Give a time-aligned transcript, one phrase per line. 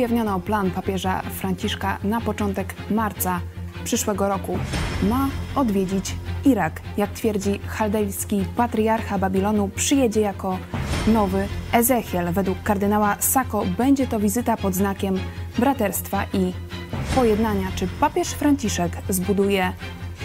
[0.00, 3.40] ujawniono plan papieża Franciszka na początek marca
[3.84, 4.58] przyszłego roku.
[5.02, 6.14] Ma odwiedzić
[6.44, 6.80] Irak.
[6.96, 10.58] Jak twierdzi chaldejski patriarcha Babilonu, przyjedzie jako
[11.06, 12.32] nowy Ezechiel.
[12.32, 15.18] Według kardynała Sako będzie to wizyta pod znakiem
[15.58, 16.52] braterstwa i
[17.14, 17.66] pojednania.
[17.74, 19.72] Czy papież Franciszek zbuduje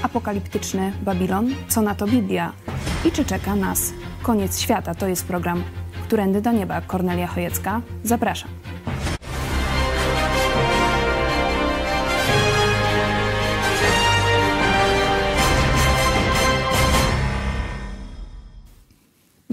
[0.04, 1.50] apokaliptyczny Babilon?
[1.68, 2.54] Co na to Biblia?
[3.06, 4.96] I czy czeka nas koniec świata?
[4.96, 5.64] To jest program
[6.04, 6.82] Którędy do Nieba.
[6.82, 7.82] Kornelia Chojecka.
[8.04, 8.50] Zapraszam.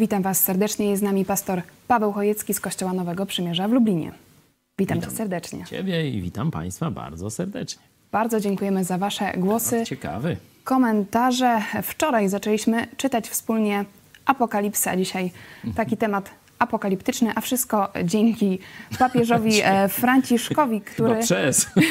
[0.03, 0.87] Witam Was serdecznie.
[0.91, 4.13] Jest z nami pastor Paweł Chojecki z Kościoła Nowego Przymierza w Lublinie.
[4.79, 5.65] Witam, witam Cię serdecznie.
[5.65, 7.83] Ciebie i witam Państwa bardzo serdecznie.
[8.13, 9.85] Bardzo dziękujemy za Wasze głosy.
[9.87, 10.37] Ciekawy.
[10.65, 11.63] Komentarze.
[11.83, 13.85] Wczoraj zaczęliśmy czytać wspólnie
[14.27, 14.97] Apokalipsa.
[14.97, 15.31] Dzisiaj
[15.77, 18.59] taki temat apokaliptyczny, a wszystko dzięki
[18.99, 21.21] papieżowi e, Franciszkowi, który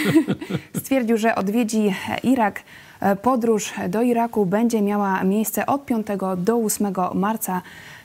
[0.81, 2.63] stwierdził, że odwiedzi Irak.
[2.99, 7.61] E, podróż do Iraku będzie miała miejsce od 5 do 8 marca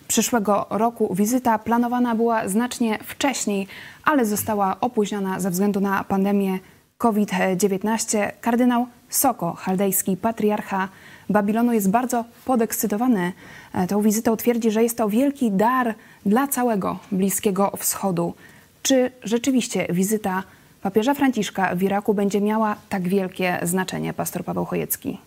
[0.08, 1.14] przyszłego roku.
[1.14, 3.66] Wizyta planowana była znacznie wcześniej,
[4.04, 6.58] ale została opóźniona ze względu na pandemię
[6.98, 8.30] COVID-19.
[8.40, 10.88] Kardynał Soko, chaldejski patriarcha
[11.30, 13.32] Babilonu, jest bardzo podekscytowany
[13.72, 14.36] e, tą wizytą.
[14.36, 15.94] Twierdzi, że jest to wielki dar
[16.26, 18.34] dla całego Bliskiego Wschodu.
[18.82, 20.42] Czy rzeczywiście wizyta
[20.82, 25.18] papieża Franciszka w Iraku będzie miała tak wielkie znaczenie, pastor Paweł Chojecki?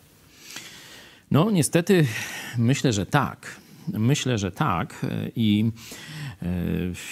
[1.31, 2.05] No, niestety
[2.57, 3.55] myślę, że tak.
[3.93, 5.05] Myślę, że tak.
[5.35, 5.71] I
[6.41, 6.45] e,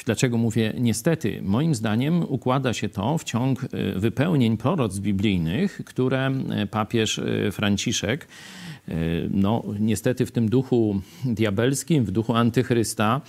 [0.06, 1.42] dlaczego mówię niestety?
[1.42, 7.22] Moim zdaniem układa się to w ciąg e, wypełnień proroc biblijnych, które e, papież
[7.52, 8.28] Franciszek
[9.30, 13.22] no, niestety w tym duchu diabelskim, w duchu antychrysta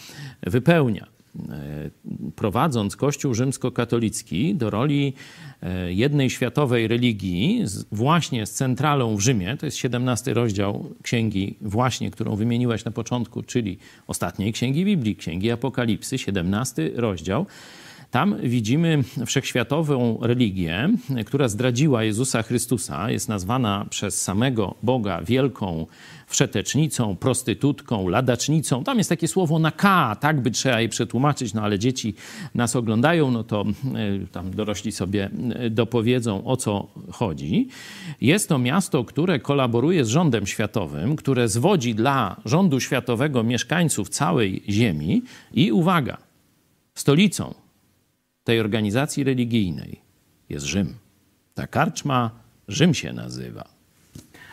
[0.42, 1.17] wypełnia.
[1.36, 1.90] E,
[2.36, 5.12] prowadząc Kościół rzymskokatolicki do roli
[5.62, 12.10] e, jednej światowej religii, właśnie z centralą w Rzymie, to jest 17 rozdział księgi, właśnie
[12.10, 17.46] którą wymieniłaś na początku, czyli ostatniej księgi Biblii, księgi Apokalipsy, 17 rozdział.
[18.10, 20.88] Tam widzimy wszechświatową religię,
[21.26, 25.86] która zdradziła Jezusa Chrystusa, jest nazwana przez samego Boga wielką
[26.26, 28.84] wszetecznicą, prostytutką, ladacznicą.
[28.84, 32.14] Tam jest takie słowo na K, tak by trzeba je przetłumaczyć, no ale dzieci
[32.54, 37.68] nas oglądają, no to e, tam dorośli sobie e, dopowiedzą o co chodzi.
[38.20, 44.62] Jest to miasto, które kolaboruje z rządem światowym, które zwodzi dla rządu światowego mieszkańców całej
[44.68, 46.16] Ziemi i uwaga,
[46.94, 47.67] stolicą
[48.48, 50.00] tej organizacji religijnej
[50.48, 50.94] jest Rzym.
[51.54, 52.30] Ta karczma
[52.68, 53.64] Rzym się nazywa.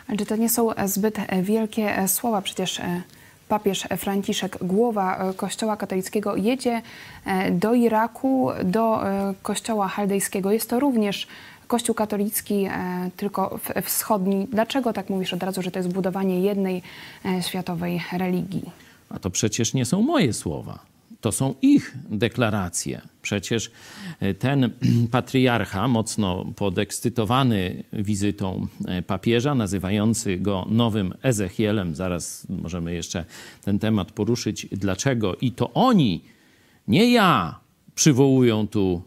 [0.08, 2.42] Ale czy to nie są zbyt wielkie słowa?
[2.42, 3.02] Przecież e,
[3.48, 6.82] papież Franciszek, głowa e, Kościoła katolickiego, jedzie
[7.24, 9.00] e, do Iraku, do
[9.42, 10.52] Kościoła chaldejskiego.
[10.52, 11.26] Jest to również
[11.66, 12.68] Kościół katolicki,
[13.16, 14.46] tylko wschodni.
[14.52, 16.82] Dlaczego tak mówisz od razu, że to jest budowanie jednej
[17.40, 18.70] światowej religii?
[19.08, 20.95] A to przecież nie są moje słowa.
[21.20, 23.00] To są ich deklaracje.
[23.22, 23.70] Przecież
[24.20, 24.70] e, ten
[25.10, 33.24] patriarcha, mocno podekscytowany wizytą e, papieża, nazywający go nowym Ezechielem, zaraz możemy jeszcze
[33.64, 35.36] ten temat poruszyć, dlaczego.
[35.36, 36.24] I to oni,
[36.88, 37.60] nie ja,
[37.94, 39.02] przywołują tu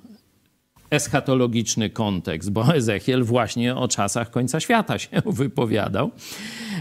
[0.90, 5.10] eschatologiczny kontekst, bo Ezechiel właśnie o czasach końca świata się
[5.42, 6.12] wypowiadał.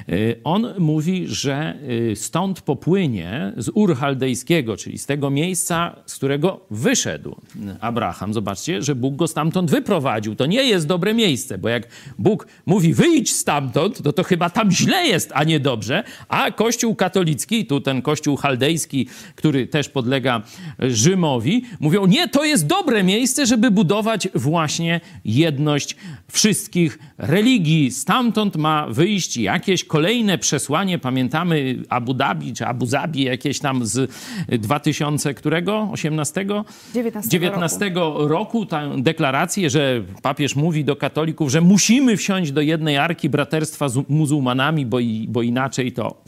[0.09, 1.75] Y, on mówi, że
[2.13, 7.37] y, stąd popłynie z Ur Chaldejskiego, czyli z tego miejsca, z którego wyszedł
[7.81, 8.35] Abraham.
[8.35, 10.35] Zobaczcie, że Bóg go stamtąd wyprowadził.
[10.35, 11.89] To nie jest dobre miejsce, bo jak
[12.19, 16.05] Bóg mówi wyjdź stamtąd, to to chyba tam źle jest, a nie dobrze.
[16.29, 20.43] A Kościół katolicki, tu ten Kościół chaldejski, który też podlega
[20.79, 23.98] Rzymowi, mówią nie, to jest dobre miejsce, żeby budować
[24.35, 25.97] właśnie jedność
[26.33, 27.91] wszystkich religii.
[27.91, 34.11] Stamtąd ma wyjść jakieś kolejne przesłanie, pamiętamy Abu Dhabi czy Abu Zabi jakieś tam z
[34.49, 35.89] 2000 którego?
[35.93, 36.47] 18?
[36.95, 38.29] 19, 19 roku.
[38.29, 43.89] roku tę deklarację, że papież mówi do katolików, że musimy wsiąść do jednej arki braterstwa
[43.89, 46.23] z muzułmanami, bo, i, bo inaczej to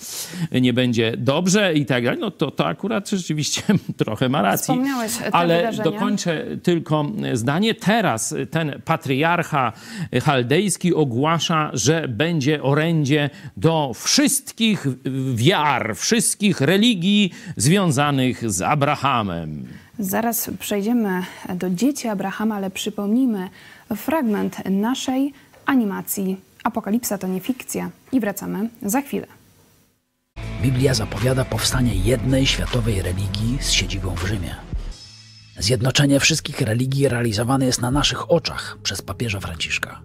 [0.53, 2.21] nie będzie dobrze i tak dalej.
[2.21, 3.63] No to, to akurat rzeczywiście
[3.97, 4.63] trochę ma racji.
[4.63, 5.85] Wspomniałeś te Ale wydarzenia.
[5.85, 7.60] dokończę tylko zdanie.
[7.81, 9.73] Teraz ten patriarcha
[10.23, 14.87] chaldejski ogłasza, że będzie orędzie do wszystkich
[15.35, 19.67] wiar, wszystkich religii związanych z Abrahamem.
[19.99, 21.23] Zaraz przejdziemy
[21.55, 23.49] do dzieci Abrahama, ale przypomnijmy
[23.97, 25.33] fragment naszej
[25.67, 29.27] animacji Apokalipsa to nie fikcja i wracamy za chwilę.
[30.63, 34.70] Biblia zapowiada powstanie jednej światowej religii z siedzibą w Rzymie.
[35.61, 40.01] Zjednoczenie wszystkich religii realizowane jest na naszych oczach przez papieża Franciszka.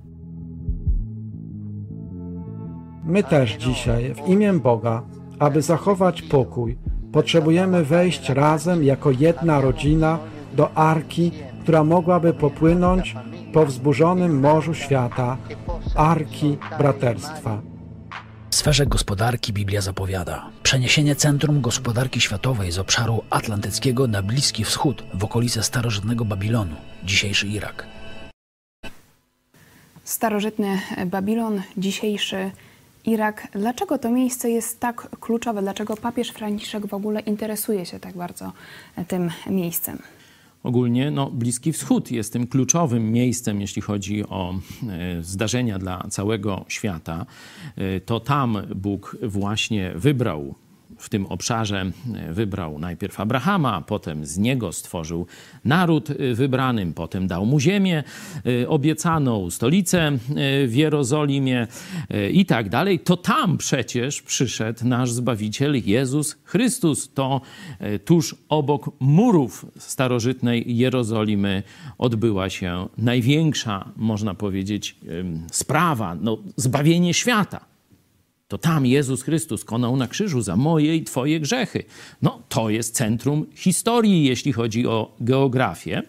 [3.04, 5.04] My też dzisiaj, w imię Boga,
[5.40, 6.78] aby zachować pokój,
[7.12, 10.20] potrzebujemy wejść razem jako jedna rodzina
[10.54, 11.32] do arki,
[11.64, 13.16] która mogłaby popłynąć
[13.54, 15.38] po wzburzonym morzu świata,
[15.96, 17.62] arki braterstwa.
[18.50, 25.04] W sferze gospodarki Biblia zapowiada przeniesienie centrum gospodarki światowej z obszaru atlantyckiego na Bliski Wschód
[25.14, 27.88] w okolice starożytnego Babilonu, dzisiejszy Irak.
[30.04, 32.52] Starożytny Babilon, dzisiejszy
[33.06, 33.48] Irak.
[33.52, 35.62] Dlaczego to miejsce jest tak kluczowe?
[35.62, 38.52] Dlaczego papież Franciszek w ogóle interesuje się tak bardzo
[39.08, 40.00] tym miejscem?
[40.66, 44.60] Ogólnie no, Bliski Wschód jest tym kluczowym miejscem, jeśli chodzi o
[44.90, 47.26] e, zdarzenia dla całego świata.
[47.76, 50.56] E, to tam Bóg właśnie wybrał
[50.98, 55.28] w tym obszarze e, wybrał najpierw Abrahama, potem z niego stworzył
[55.66, 58.04] naród e, wybranym, potem dał mu ziemię
[58.64, 60.18] e, obiecaną, stolicę
[60.68, 61.68] w Jerozolimie
[62.32, 67.14] i tak dalej, to tam przecież przyszedł nasz Zbawiciel Jezus Chrystus.
[67.14, 67.42] To
[68.06, 71.64] tuż obok murów starożytnej Jerozolimy
[71.98, 74.96] odbyła się największa, można powiedzieć,
[75.52, 77.75] sprawa, no, zbawienie świata.
[78.48, 81.84] To tam Jezus Chrystus konał na krzyżu za moje i Twoje grzechy.
[82.22, 86.04] No, to jest centrum historii, jeśli chodzi o geografię.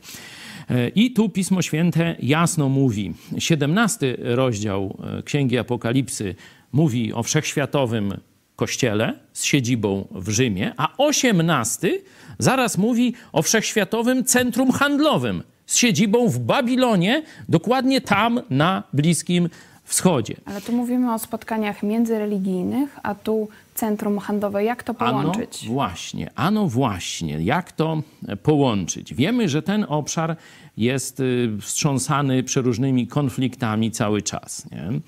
[0.71, 6.35] E, I tu Pismo Święte jasno mówi, 17 rozdział e, Księgi Apokalipsy
[6.73, 8.21] mówi o wszechświatowym
[8.56, 12.00] kościele z siedzibą w Rzymie, a 18
[12.38, 19.49] zaraz mówi o wszechświatowym centrum handlowym z siedzibą w Babilonie, dokładnie tam na Bliskim
[19.87, 20.37] Wschodzie.
[20.44, 24.65] Ale tu mówimy o spotkaniach międzyreligijnych, a tu centrum handlowe.
[24.65, 25.62] Jak to połączyć?
[25.62, 28.03] Ano właśnie, ano właśnie, jak to
[28.43, 29.15] połączyć?
[29.15, 30.37] Wiemy, że ten obszar
[30.77, 34.71] jest y, wstrząsany przeróżnymi konfliktami cały czas.
[34.71, 35.00] Nie?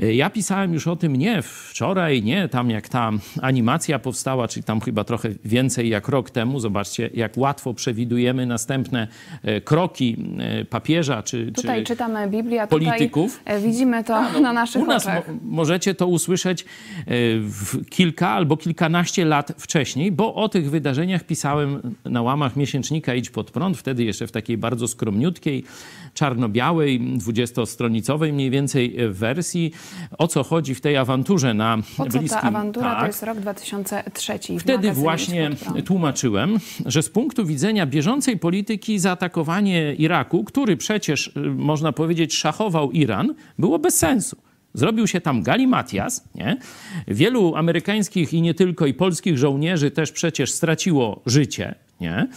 [0.00, 3.10] E, ja pisałem już o tym nie wczoraj, nie tam jak ta
[3.42, 6.60] animacja powstała, czyli tam chyba trochę więcej jak rok temu.
[6.60, 9.08] Zobaczcie, jak łatwo przewidujemy następne
[9.42, 13.38] e, kroki e, papieża czy Tutaj czy czytamy Biblię, polityków.
[13.38, 15.28] Tutaj widzimy to no, na naszych u nas oczach.
[15.28, 16.64] Mo możecie to usłyszeć
[17.40, 23.30] w kilka albo kilkanaście lat wcześniej, bo o tych wydarzeniach pisałem na łamach miesięcznika Idź
[23.30, 25.64] Pod Prąd, wtedy jeszcze w takiej bardzo skromniutkiej,
[26.14, 29.72] czarno-białej, dwudziestostronicowej mniej więcej wersji
[30.18, 32.40] o co chodzi w tej awanturze na po co Bliskim.
[32.40, 33.00] ta awantura tak.
[33.00, 34.38] to jest rok 2003.
[34.58, 35.50] Wtedy właśnie
[35.84, 42.90] tłumaczyłem, że z punktu widzenia bieżącej polityki zaatakowanie Iraku, który przecież y, można powiedzieć szachował
[42.90, 44.36] Iran, było bez sensu.
[44.74, 46.56] Zrobił się tam galimatias, nie?
[47.08, 52.28] Wielu amerykańskich i nie tylko, i polskich żołnierzy też przecież straciło życie, nie?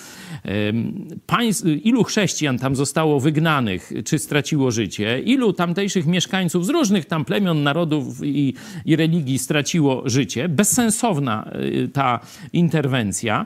[1.83, 5.19] Ilu chrześcijan tam zostało wygnanych, czy straciło życie?
[5.19, 8.53] Ilu tamtejszych mieszkańców z różnych tam plemion, narodów i,
[8.85, 10.49] i religii straciło życie?
[10.49, 11.51] Bezsensowna
[11.83, 12.19] y, ta
[12.53, 13.45] interwencja.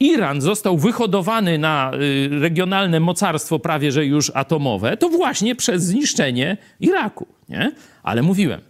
[0.00, 6.56] Iran został wyhodowany na y, regionalne mocarstwo prawie że już atomowe, to właśnie przez zniszczenie
[6.80, 7.72] Iraku, nie?
[8.02, 8.60] Ale mówiłem,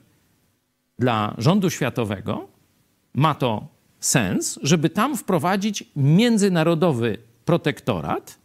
[0.99, 2.49] dla rządu światowego
[3.15, 8.39] ma to sens, żeby tam wprowadzić międzynarodowy protektorat,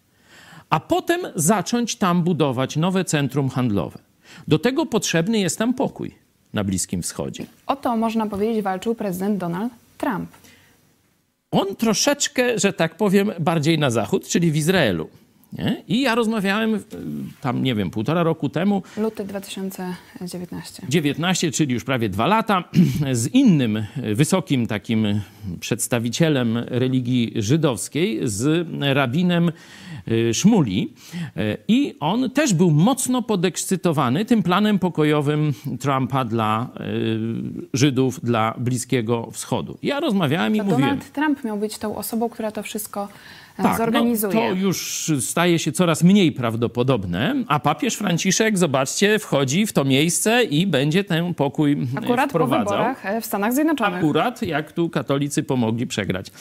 [0.70, 4.00] a potem zacząć tam budować nowe centrum handlowe.
[4.48, 6.16] Do tego potrzebny jest tam pokój
[6.54, 7.46] na Bliskim Wschodzie.
[7.68, 10.30] O to można powiedzieć walczył prezydent Donald Trump.
[11.52, 15.10] On troszeczkę, że tak powiem, bardziej na zachód, czyli w Izraelu.
[15.54, 15.84] Nie?
[15.88, 16.80] I ja rozmawiałem
[17.42, 18.84] tam, nie wiem, półtora roku temu.
[18.98, 20.84] Luty 2019.
[20.90, 22.64] 19, czyli już prawie dwa lata,
[23.12, 25.22] z innym wysokim takim
[25.60, 29.52] przedstawicielem religii żydowskiej, z rabinem
[30.08, 30.94] y, Szmuli.
[31.68, 36.70] I on też był mocno podekscytowany tym planem pokojowym Trumpa dla
[37.74, 39.78] Żydów, dla Bliskiego Wschodu.
[39.84, 40.82] Ja rozmawiałem to i mówiłem...
[40.82, 43.08] Donald Trump miał być tą osobą, która to wszystko
[43.64, 44.34] tak, zorganizuje.
[44.36, 49.84] No, to już staje się coraz mniej prawdopodobne, a papież Franciszek, zobaczcie, wchodzi w to
[49.86, 52.66] miejsce i będzie ten pokój Akurat wprowadzał.
[52.66, 54.00] po wyborach e, w Stanach Zjednoczonych.
[54.00, 56.32] Akurat jak tu katolicy pomogli przegrać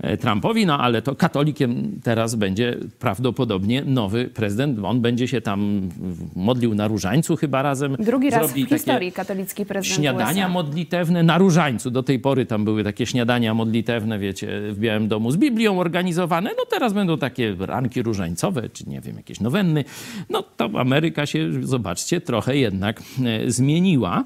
[0.00, 4.78] e, Trumpowi, no ale to katolikiem teraz będzie prawdopodobnie nowy prezydent.
[4.84, 5.88] On będzie się tam
[6.36, 7.96] modlił na różańcu chyba razem.
[7.98, 10.52] Drugi raz w historii katolicki prezydent Śniadania USA.
[10.52, 11.90] modlitewne na różańcu.
[11.90, 16.50] Do tej pory tam były takie śniadania modlitewne, wiecie, w Białym Domu z Biblią organizowane.
[16.58, 19.84] No No teraz będą takie ranki różańcowe, czy nie wiem, jakieś nowenny.
[20.30, 24.24] No to Ameryka się, zobaczcie, trochę jednak e, zmieniła.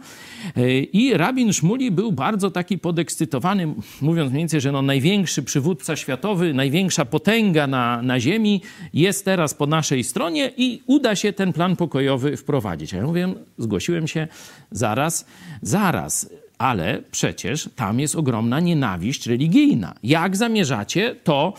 [0.56, 5.96] E, I rabin Szmuli był bardzo taki podekscytowany, mówiąc mniej więcej, że no największy przywódca
[5.96, 8.62] światowy, największa potęga na, na ziemi
[8.94, 12.94] jest teraz po naszej stronie i uda się ten plan pokojowy wprowadzić.
[12.94, 14.28] A ja mówię, zgłosiłem się
[14.70, 15.26] zaraz,
[15.62, 19.94] zaraz ale przecież tam jest ogromna nienawiść religijna.
[20.02, 21.52] Jak zamierzacie to,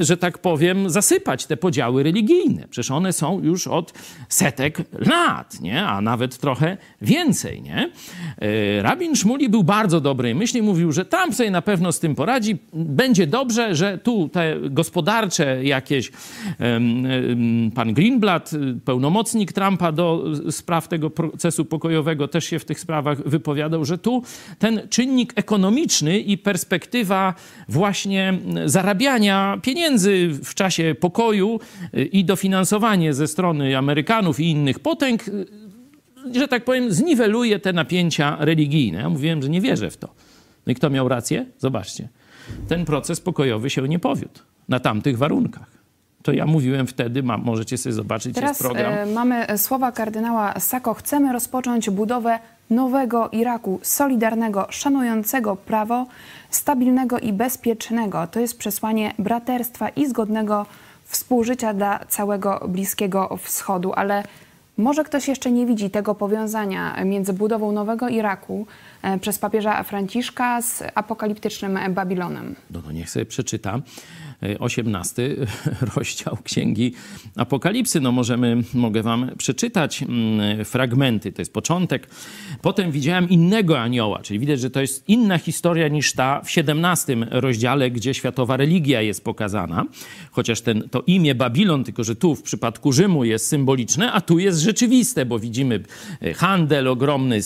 [0.00, 2.68] że tak powiem, zasypać te podziały religijne?
[2.70, 3.92] Przecież one są już od
[4.28, 5.86] setek lat, nie?
[5.86, 7.62] a nawet trochę więcej.
[7.62, 7.90] Nie?
[8.38, 12.14] E, rabin Szmuli był bardzo dobrej myśli, mówił, że Trump sobie na pewno z tym
[12.14, 16.10] poradzi, będzie dobrze, że tu te gospodarcze jakieś,
[17.74, 18.50] pan Greenblatt,
[18.84, 24.22] pełnomocnik Trumpa do spraw tego procesu pokojowego, też się w tych sprawach wypowiadał, że tu
[24.58, 27.34] ten czynnik ekonomiczny i perspektywa
[27.68, 31.60] właśnie zarabiania pieniędzy w czasie pokoju
[31.94, 35.46] y, i dofinansowanie ze strony Amerykanów i innych potęg, y,
[36.34, 38.98] że tak powiem, zniweluje te napięcia religijne.
[38.98, 40.08] Ja mówiłem, że nie wierzę w to.
[40.66, 41.46] No i kto miał rację?
[41.58, 42.08] Zobaczcie.
[42.68, 45.76] Ten proces pokojowy się nie powiódł na tamtych warunkach.
[46.22, 48.92] To ja mówiłem wtedy, ma, możecie sobie zobaczyć, Teraz jest program.
[48.92, 50.94] E, mamy słowa kardynała Sako.
[50.94, 52.38] Chcemy rozpocząć budowę
[52.70, 56.06] nowego Iraku, solidarnego, szanującego prawo,
[56.50, 58.26] stabilnego i bezpiecznego.
[58.26, 60.66] To jest przesłanie braterstwa i zgodnego
[61.04, 64.22] współżycia dla całego Bliskiego Wschodu, ale
[64.78, 68.66] może ktoś jeszcze nie widzi tego powiązania między budową nowego Iraku
[69.02, 72.54] e, przez papieża Franciszka z apokaliptycznym Babilonem.
[72.70, 73.80] No to niech sobie przeczyta
[74.58, 75.36] 18
[75.96, 76.92] rozdział Księgi
[77.36, 78.00] Apokalipsy.
[78.00, 82.08] No możemy, mogę wam przeczytać mm, fragmenty, to jest początek.
[82.62, 87.16] Potem widziałem innego anioła, czyli widać, że to jest inna historia niż ta w 17
[87.30, 89.84] rozdziale, gdzie światowa religia jest pokazana.
[90.30, 94.38] Chociaż ten, to imię Babilon, tylko że tu w przypadku Rzymu jest symboliczne, a tu
[94.38, 95.80] jest rzeczywiste, bo widzimy
[96.22, 97.40] e, handel ogromny,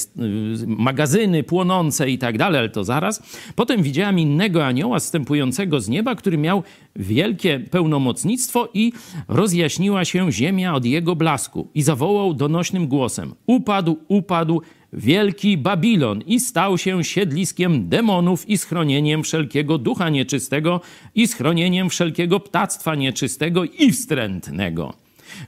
[0.67, 3.23] magazyny płonące i tak dalej, ale to zaraz.
[3.55, 6.63] Potem widziałem innego anioła zstępującego z nieba, który miał
[6.97, 8.93] wielkie pełnomocnictwo i
[9.29, 11.69] rozjaśniła się ziemia od jego blasku.
[11.75, 19.23] I zawołał donośnym głosem: Upadł, upadł wielki Babilon i stał się siedliskiem demonów i schronieniem
[19.23, 20.81] wszelkiego ducha nieczystego
[21.15, 24.95] i schronieniem wszelkiego ptactwa nieczystego i wstrętnego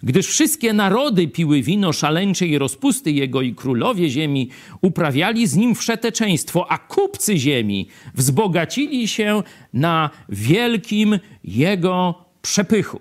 [0.02, 4.48] gdyż wszystkie narody piły wino szaleńczej rozpusty jego i królowie ziemi
[4.80, 13.00] uprawiali z nim wszeteczeństwo, a kupcy ziemi wzbogacili się na wielkim jego przepychu.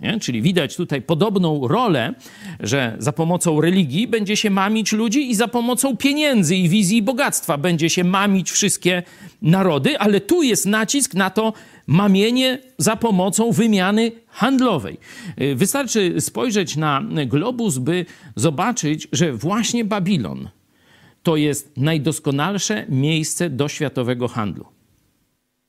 [0.00, 0.20] Nie?
[0.20, 2.14] Czyli widać tutaj podobną rolę,
[2.60, 7.58] że za pomocą religii będzie się mamić ludzi i za pomocą pieniędzy i wizji bogactwa
[7.58, 9.02] będzie się mamić wszystkie
[9.42, 11.52] narody, ale tu jest nacisk na to
[11.88, 14.98] mamienie za pomocą wymiany handlowej.
[15.40, 20.48] Y, wystarczy spojrzeć na globus, by zobaczyć, że właśnie Babilon
[21.22, 24.66] to jest najdoskonalsze miejsce do światowego handlu.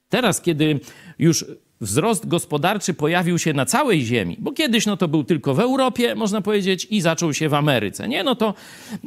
[0.09, 0.79] Teraz, kiedy
[1.19, 1.45] już
[1.81, 6.15] wzrost gospodarczy pojawił się na całej ziemi, bo kiedyś no to był tylko w Europie,
[6.15, 8.07] można powiedzieć, i zaczął się w Ameryce.
[8.07, 8.53] Nie, no to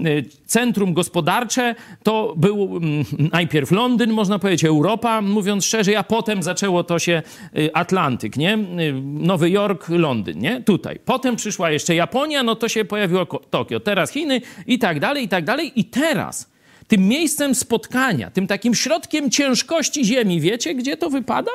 [0.06, 6.42] y, centrum gospodarcze to był mm, najpierw Londyn, można powiedzieć Europa, mówiąc szerzej, a potem
[6.42, 7.22] zaczęło to się
[7.58, 8.54] y, Atlantyk, nie?
[8.54, 10.60] Y, Nowy Jork, Londyn, nie?
[10.60, 10.98] Tutaj.
[11.04, 15.28] Potem przyszła jeszcze Japonia, no to się pojawiło Tokio, teraz Chiny i tak dalej, i
[15.28, 15.72] tak dalej.
[15.76, 16.52] I teraz
[16.88, 21.50] tym miejscem spotkania, tym takim środkiem ciężkości ziemi, wiecie, gdzie to wypada?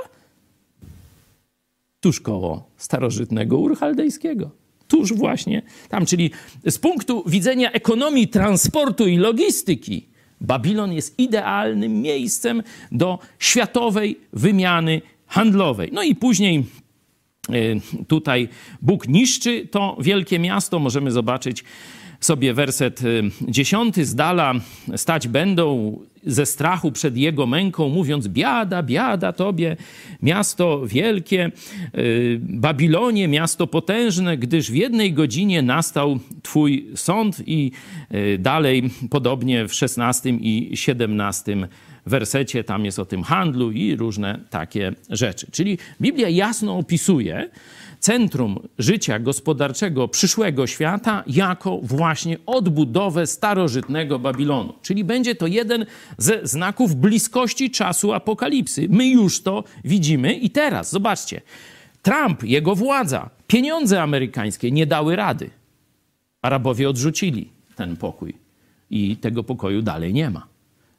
[2.00, 4.52] Tuż koło starożytnego Urchaldejskiego.
[4.88, 6.32] Tuż właśnie tam, czyli
[6.70, 10.08] z punktu widzenia ekonomii transportu i logistyki,
[10.42, 15.90] Babilon jest idealnym miejscem do światowej wymiany handlowej.
[15.94, 16.66] No i później
[18.08, 18.50] tutaj
[18.82, 20.80] Bóg niszczy to wielkie miasto.
[20.80, 21.64] Możemy zobaczyć
[22.20, 24.06] sobie werset y, dziesiąty.
[24.06, 24.54] Z dala
[24.96, 29.78] stać będą ze strachu przed jego męką, mówiąc: Biada, biada tobie,
[30.22, 31.52] miasto wielkie,
[31.98, 37.72] y, Babilonie, miasto potężne, gdyż w jednej godzinie nastał twój sąd, i
[38.14, 41.68] y, dalej, podobnie w szesnastym i siedemnastym
[42.08, 45.48] wersecie, tam jest o tym handlu i różne takie rzeczy.
[45.52, 47.50] Czyli Biblia jasno opisuje,
[48.00, 54.74] centrum życia gospodarczego przyszłego świata jako właśnie odbudowę starożytnego Babilonu.
[54.82, 55.86] Czyli będzie to jeden
[56.18, 58.88] ze znaków bliskości czasu apokalipsy.
[58.90, 61.42] My już to widzimy i teraz, zobaczcie,
[62.02, 65.50] Trump, jego władza, pieniądze amerykańskie nie dały rady.
[66.42, 68.34] Arabowie odrzucili ten pokój
[68.90, 70.57] i tego pokoju dalej nie ma.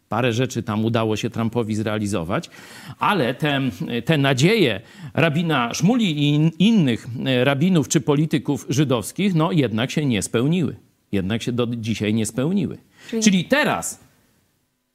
[0.08, 2.50] Parę rzeczy tam udało się Trumpowi zrealizować,
[2.98, 3.60] ale te,
[4.04, 4.80] te nadzieje
[5.14, 7.06] rabina Szmuli i innych
[7.44, 10.76] rabinów czy polityków żydowskich, no jednak się nie spełniły.
[11.12, 12.78] Jednak się do dzisiaj nie spełniły.
[13.10, 14.00] Czyli, Czyli teraz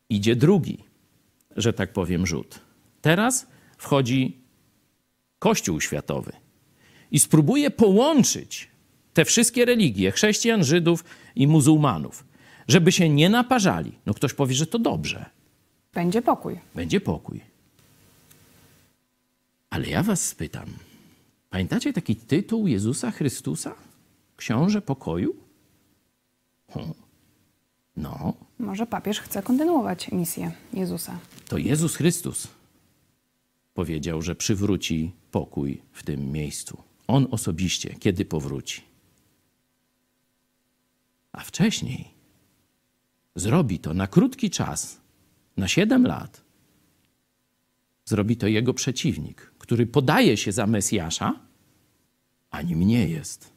[0.10, 0.78] idzie drugi,
[1.56, 2.60] że tak powiem, rzut.
[3.02, 4.38] Teraz wchodzi
[5.40, 6.32] Kościół Światowy
[7.12, 8.68] i spróbuje połączyć
[9.14, 11.04] te wszystkie religie chrześcijan, Żydów
[11.36, 12.26] i muzułmanów
[12.68, 13.92] żeby się nie naparzali.
[14.06, 15.26] No ktoś powie, że to dobrze.
[15.94, 16.60] Będzie pokój.
[16.76, 17.42] Będzie pokój.
[19.70, 20.66] Ale ja was spytam,
[21.50, 23.76] pamiętacie taki tytuł Jezusa Chrystusa?
[24.38, 25.36] Książę pokoju?
[26.70, 26.94] Hmm.
[27.98, 28.34] No.
[28.60, 31.20] Może papież chce kontynuować misję Jezusa.
[31.48, 32.48] To Jezus Chrystus
[33.74, 36.84] powiedział, że przywróci pokój w tym miejscu.
[37.08, 38.82] On osobiście, kiedy powróci.
[41.32, 42.14] A wcześniej
[43.36, 44.98] zrobi to na krótki czas,
[45.58, 46.42] na 7 lat,
[48.06, 51.40] zrobi to jego przeciwnik, który podaje się za Mesjasza,
[52.52, 53.50] a nim nie jest.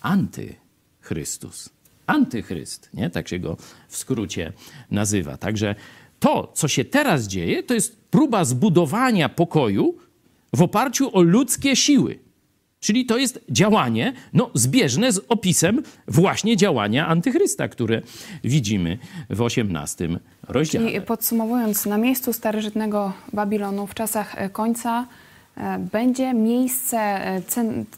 [0.00, 1.70] Antychrystus.
[2.06, 3.10] Antychryst, nie?
[3.10, 3.56] tak się go
[3.88, 4.52] w skrócie
[4.90, 5.36] nazywa.
[5.36, 5.74] Także
[6.20, 9.98] to, co się teraz dzieje, to jest próba zbudowania pokoju
[10.52, 12.18] w oparciu o ludzkie siły.
[12.84, 18.02] Czyli to jest działanie no, zbieżne z opisem właśnie działania antychrysta, które
[18.44, 18.98] widzimy
[19.30, 20.86] w XVIII rozdziale.
[20.86, 25.06] Czyli podsumowując, na miejscu starożytnego Babilonu w czasach e, końca
[25.56, 27.42] e, będzie miejsce e,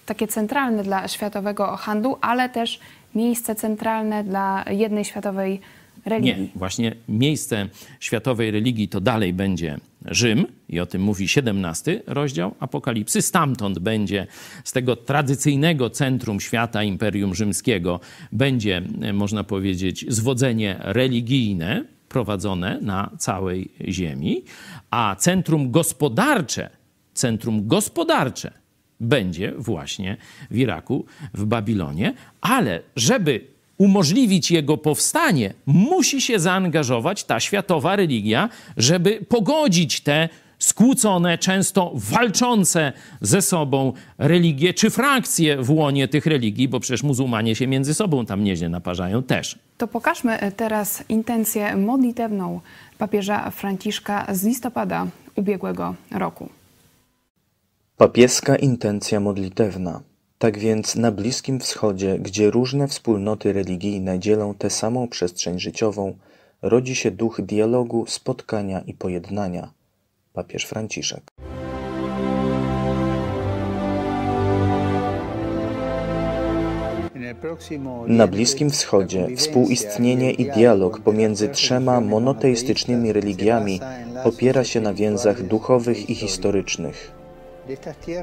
[0.06, 2.80] takie centralne dla światowego handlu, ale też
[3.14, 5.60] miejsce centralne dla jednej światowej
[6.04, 6.42] religii.
[6.42, 7.68] Nie, właśnie miejsce
[8.00, 9.78] światowej religii to dalej będzie
[10.10, 13.22] Rzym, i o tym mówi 17 rozdział Apokalipsy.
[13.22, 14.26] Stamtąd będzie,
[14.64, 18.00] z tego tradycyjnego centrum świata, Imperium Rzymskiego,
[18.32, 24.44] będzie, e, można powiedzieć, zwodzenie religijne prowadzone na całej ziemi,
[24.90, 26.70] a centrum gospodarcze,
[27.14, 28.52] centrum gospodarcze
[29.00, 30.16] będzie właśnie
[30.50, 38.48] w Iraku, w Babilonie, ale żeby umożliwić jego powstanie, musi się zaangażować ta światowa religia,
[38.76, 46.68] żeby pogodzić te skłócone, często walczące ze sobą religie czy frakcje w łonie tych religii,
[46.68, 49.58] bo przecież muzułmanie się między sobą tam nieźle naparzają też.
[49.78, 52.60] To pokażmy teraz intencję modlitewną
[52.98, 56.48] papieża Franciszka z listopada ubiegłego roku.
[57.96, 60.00] Papieska intencja modlitewna.
[60.38, 66.18] Tak więc na Bliskim Wschodzie, gdzie różne wspólnoty religijne dzielą tę samą przestrzeń życiową,
[66.62, 69.72] rodzi się duch dialogu, spotkania i pojednania.
[70.32, 71.22] Papież Franciszek.
[78.06, 83.80] Na Bliskim Wschodzie współistnienie i dialog pomiędzy trzema monoteistycznymi religiami
[84.24, 87.25] opiera się na więzach duchowych i historycznych.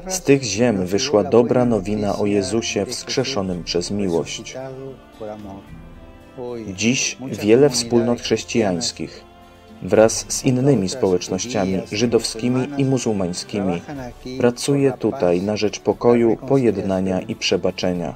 [0.08, 4.56] Z tych ziem wyszła dobra nowina o Jezusie wskrzeszonym przez miłość.
[6.74, 9.24] Dziś wiele wspólnot chrześcijańskich
[9.82, 13.82] wraz z innymi społecznościami żydowskimi i muzułmańskimi
[14.38, 18.14] pracuje tutaj na rzecz pokoju, pojednania i przebaczenia.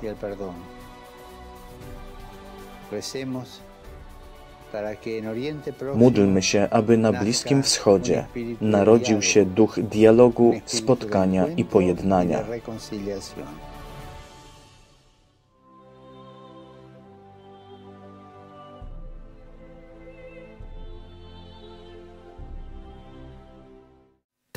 [5.94, 8.24] Módlmy się, aby na Bliskim Wschodzie
[8.61, 12.44] narodził się duch dialogu, spotkania i pojednania.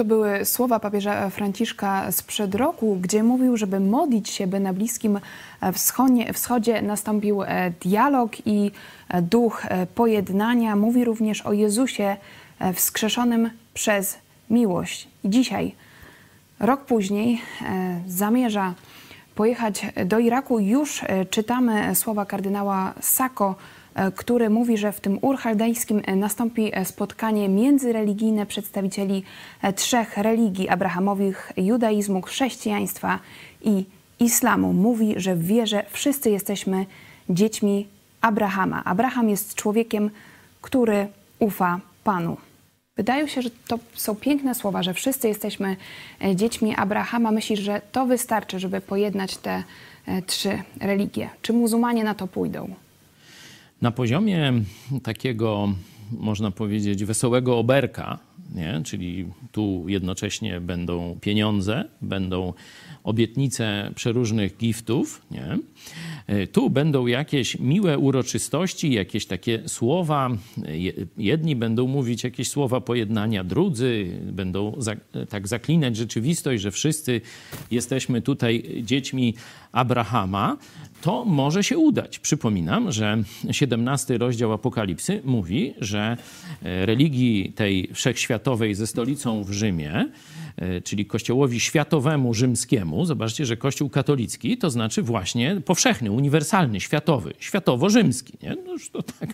[0.01, 5.19] To były słowa papieża Franciszka sprzed roku, gdzie mówił, żeby modlić się, by na Bliskim
[5.73, 8.71] Wschodzie, wschodzie nastąpił e, dialog i
[9.09, 10.75] e, duch e, pojednania.
[10.75, 12.17] Mówi również o Jezusie
[12.73, 14.17] wskrzeszonym przez
[14.49, 15.07] miłość.
[15.23, 15.75] I dzisiaj,
[16.59, 17.41] rok później,
[18.07, 18.73] zamierza
[19.35, 20.59] pojechać do Iraku.
[20.59, 23.55] Już czytamy słowa kardynała Sako,
[24.15, 29.23] który mówi, że w tym urchaldejskim e, nastąpi e, spotkanie międzyreligijne przedstawicieli
[29.75, 33.19] trzech religii abrahamowych, judaizmu, chrześcijaństwa
[33.61, 33.85] i
[34.19, 34.73] islamu.
[34.73, 36.85] Mówi, że w wierze wszyscy jesteśmy
[37.29, 37.87] dziećmi
[38.21, 38.83] Abrahama.
[38.83, 40.09] Abraham jest człowiekiem,
[40.61, 41.07] który
[41.39, 42.37] ufa Panu.
[42.97, 45.75] Wydaje się, że to są piękne słowa, że wszyscy jesteśmy
[46.35, 47.31] dziećmi Abrahama.
[47.31, 49.63] Myślisz, że to wystarczy, żeby pojednać te
[50.27, 51.29] trzy religie?
[51.41, 52.75] Czy muzułmanie na to pójdą?
[53.81, 54.53] Na poziomie
[55.03, 55.73] takiego,
[56.11, 58.19] można powiedzieć, wesołego oberka,
[58.55, 58.81] nie?
[58.85, 62.53] czyli tu jednocześnie będą pieniądze, będą
[63.03, 65.57] obietnice przeróżnych giftów, nie?
[66.27, 70.29] e, tu będą jakieś miłe uroczystości, jakieś takie słowa.
[71.17, 74.77] Jedni będą mówić jakieś słowa pojednania, drudzy będą
[75.29, 77.21] tak zaklinać rzeczywistość, że wszyscy
[77.71, 79.35] jesteśmy tutaj dziećmi
[79.71, 80.57] Abrahama.
[81.01, 82.19] To może się udać.
[82.19, 83.17] Przypominam, że
[83.51, 86.17] 17 rozdział Apokalipsy mówi, że
[86.63, 90.05] e, religii tej wszechświatowej ze stolicą w Rzymie
[90.61, 97.33] E, czyli kościołowi światowemu rzymskiemu, zobaczcie, że kościół katolicki to znaczy właśnie powszechny, uniwersalny, światowy,
[97.39, 98.33] światowo-rzymski.
[98.43, 98.55] Nie?
[98.65, 99.33] No już to tak,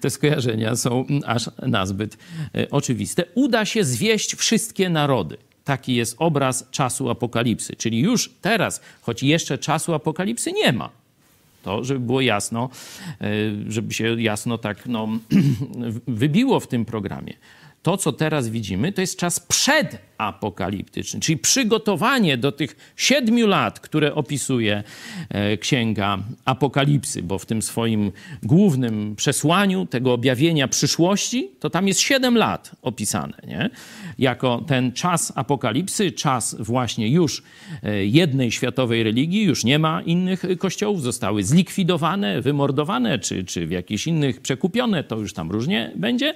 [0.00, 2.18] te skojarzenia są aż nazbyt
[2.54, 3.24] e, oczywiste.
[3.34, 5.36] Uda się zwieść wszystkie narody.
[5.70, 7.76] Taki jest obraz czasu apokalipsy.
[7.76, 10.90] Czyli już teraz, choć jeszcze czasu apokalipsy nie ma,
[11.62, 12.68] to, żeby było jasno,
[13.20, 13.26] e,
[13.68, 15.08] żeby się jasno tak no,
[16.22, 17.34] wybiło w tym programie.
[17.82, 19.40] To, co teraz widzimy, to jest czas
[20.20, 24.82] przedapokaliptyczny, czyli przygotowanie do tych siedmiu lat, które opisuje
[25.28, 32.00] e, księga Apokalipsy, bo w tym swoim głównym przesłaniu tego objawienia przyszłości, to tam jest
[32.00, 33.70] siedem lat opisane, nie?
[34.18, 37.42] Jako ten czas apokalipsy, czas właśnie już
[37.82, 43.70] e, jednej światowej religii, już nie ma innych kościołów, zostały zlikwidowane, wymordowane, czy, czy w
[43.70, 46.34] jakichś innych przekupione, to już tam różnie będzie,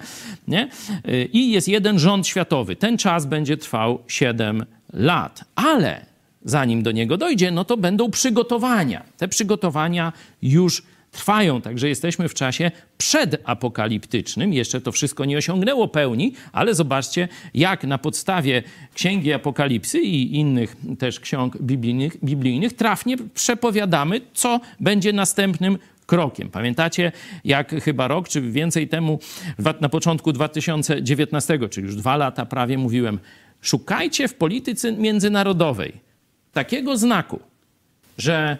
[0.49, 0.69] nie?
[1.05, 2.77] E, i jest jeden rząd światowy.
[2.77, 3.74] Ten czas będzie trwał
[4.09, 5.45] 7 lat.
[5.55, 6.07] Ale
[6.45, 9.03] zanim do niego dojdzie, no to będą przygotowania.
[9.17, 10.83] Te przygotowania już
[11.15, 14.53] trwają, także jesteśmy w czasie przedapokaliptycznym.
[14.53, 18.63] Jeszcze to wszystko nie osiągnęło pełni, ale zobaczcie, jak na podstawie
[18.95, 26.49] Księgi Apokalipsy i innych też ksiąg biblijnych, biblijnych trafnie przepowiadamy, co będzie następnym krokiem.
[26.49, 27.13] Pamiętacie,
[27.45, 29.19] jak chyba rok czy więcej temu,
[29.81, 33.19] na początku 2019, czyli już dwa lata prawie mówiłem,
[33.65, 35.93] szukajcie w polityce międzynarodowej
[36.53, 37.41] takiego znaku,
[38.19, 38.59] że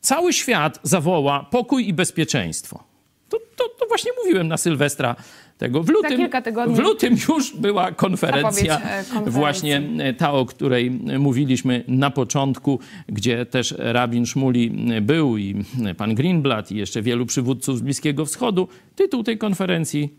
[0.00, 2.84] cały świat zawoła pokój i bezpieczeństwo.
[3.28, 5.16] To, to, to właśnie mówiłem na Sylwestra
[5.58, 5.82] tego.
[5.82, 6.28] W lutym,
[6.68, 13.46] w lutym już była konferencja, e, właśnie e, ta, o której mówiliśmy na początku, gdzie
[13.46, 14.70] też rabin Szmuli
[15.02, 15.64] był i
[15.96, 18.68] pan Greenblatt i jeszcze wielu przywódców z Bliskiego Wschodu.
[18.96, 20.14] Tytuł tej konferencji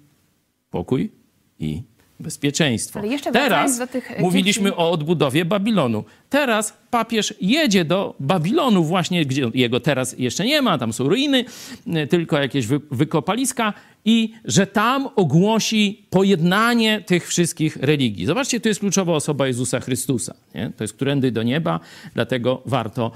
[0.71, 1.11] Pokój
[1.59, 1.81] i
[2.19, 3.01] bezpieczeństwo.
[3.33, 3.81] Teraz
[4.19, 4.77] mówiliśmy dzieci...
[4.77, 6.03] o odbudowie Babilonu.
[6.29, 11.45] Teraz papież jedzie do Babilonu właśnie, gdzie jego teraz jeszcze nie ma, tam są ruiny,
[12.09, 13.73] tylko jakieś wykopaliska
[14.05, 18.25] i że tam ogłosi pojednanie tych wszystkich religii.
[18.25, 20.35] Zobaczcie, to jest kluczowa osoba Jezusa Chrystusa.
[20.55, 20.71] Nie?
[20.77, 21.79] To jest którędy do nieba,
[22.13, 23.11] dlatego warto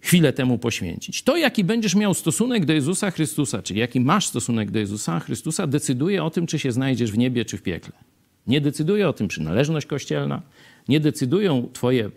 [0.00, 1.22] chwilę temu poświęcić.
[1.22, 5.66] To, jaki będziesz miał stosunek do Jezusa Chrystusa, czyli jaki masz stosunek do Jezusa Chrystusa,
[5.66, 7.92] decyduje o tym, czy się znajdziesz w niebie, czy w piekle.
[8.46, 10.42] Nie decyduje o tym przynależność kościelna,
[10.88, 12.10] nie decydują twoje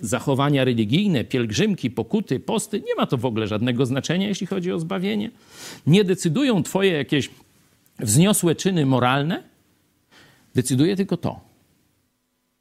[0.00, 2.80] zachowania religijne, pielgrzymki, pokuty, posty.
[2.80, 5.30] Nie ma to w ogóle żadnego znaczenia, jeśli chodzi o zbawienie.
[5.86, 7.30] Nie decydują twoje jakieś
[7.98, 9.42] wzniosłe czyny moralne.
[10.54, 11.40] Decyduje tylko to,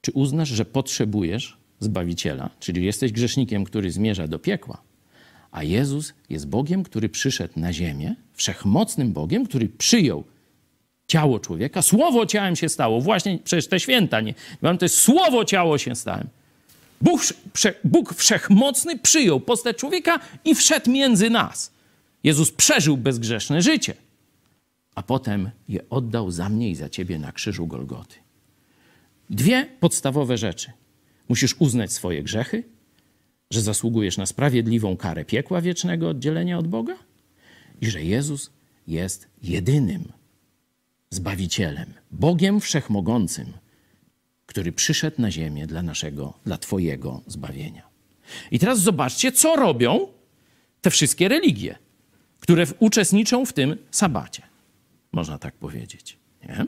[0.02, 4.82] czy uznasz, że potrzebujesz Zbawiciela, czyli jesteś grzesznikiem, który zmierza do piekła,
[5.52, 10.24] a Jezus jest Bogiem, który przyszedł na ziemię, wszechmocnym Bogiem, który przyjął
[11.12, 11.82] ciało człowieka.
[11.82, 13.02] Słowo ciałem się stało.
[13.02, 14.34] Właśnie przecież te święta, nie?
[14.62, 16.28] Mam to jest słowo ciało się stałem.
[17.02, 17.22] Bóg,
[17.84, 21.72] Bóg wszechmocny przyjął postać człowieka i wszedł między nas.
[22.24, 23.94] Jezus przeżył bezgrzeszne życie,
[24.96, 28.16] a potem je oddał za mnie i za ciebie na krzyżu Golgoty.
[29.30, 30.72] Dwie podstawowe rzeczy.
[31.30, 32.64] Musisz uznać swoje grzechy,
[33.52, 36.96] że zasługujesz na sprawiedliwą karę piekła wiecznego oddzielenia od Boga
[37.82, 38.52] i że Jezus
[38.88, 40.21] jest jedynym
[41.14, 43.54] Zbawicielem, Bogiem Wszechmogącym,
[44.46, 47.84] który przyszedł na ziemię dla naszego, dla Twojego zbawienia.
[48.52, 50.08] I teraz zobaczcie, co robią
[50.82, 51.76] te wszystkie religie,
[52.40, 54.42] które uczestniczą w tym sabacie.
[55.12, 56.18] Można tak powiedzieć.
[56.44, 56.66] Nie?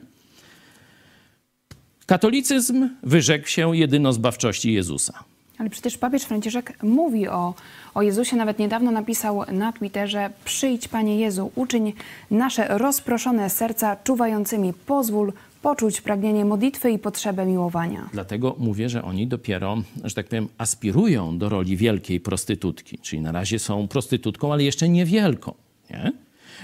[2.06, 5.24] Katolicyzm wyrzekł się jedynozbawczości Jezusa.
[5.58, 7.54] Ale przecież papież Franciszek mówi o,
[7.94, 8.36] o Jezusie.
[8.36, 11.92] Nawet niedawno napisał na Twitterze: Przyjdź, Panie Jezu, uczyń
[12.30, 14.72] nasze rozproszone serca czuwającymi.
[14.86, 18.08] Pozwól poczuć pragnienie modlitwy i potrzebę miłowania.
[18.12, 22.98] Dlatego mówię, że oni dopiero, że tak powiem, aspirują do roli wielkiej prostytutki.
[22.98, 25.54] Czyli na razie są prostytutką, ale jeszcze niewielką.
[25.90, 26.12] Nie?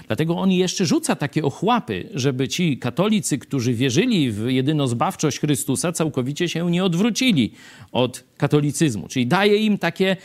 [0.07, 6.49] Dlatego on jeszcze rzuca takie ochłapy, żeby ci katolicy, którzy wierzyli w jedynozbawczość Chrystusa, całkowicie
[6.49, 7.51] się nie odwrócili
[7.91, 9.07] od katolicyzmu.
[9.07, 10.17] Czyli daje im takie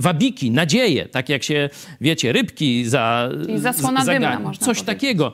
[0.00, 3.30] wabiki, nadzieje, tak jak się, wiecie, rybki za...
[3.46, 4.86] Czyli zasłona za, dymna, można Coś powiedzieć.
[4.86, 5.32] takiego.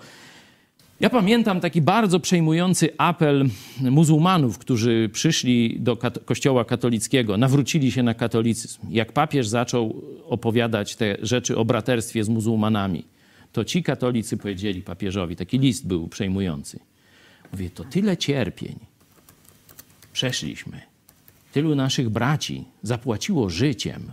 [1.01, 3.49] Ja pamiętam taki bardzo przejmujący apel
[3.81, 8.81] muzułmanów, którzy przyszli do kościoła katolickiego, nawrócili się na katolicyzm.
[8.91, 13.05] Jak papież zaczął opowiadać te rzeczy o braterstwie z muzułmanami,
[13.55, 16.79] to ci katolicy powiedzieli papieżowi, taki list był przejmujący.
[17.53, 18.79] Mówię, to tyle cierpień
[20.13, 20.81] przeszliśmy.
[21.53, 24.13] Tylu naszych braci zapłaciło życiem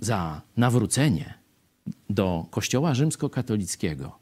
[0.00, 1.34] za nawrócenie
[2.10, 4.20] do kościoła rzymskokatolickiego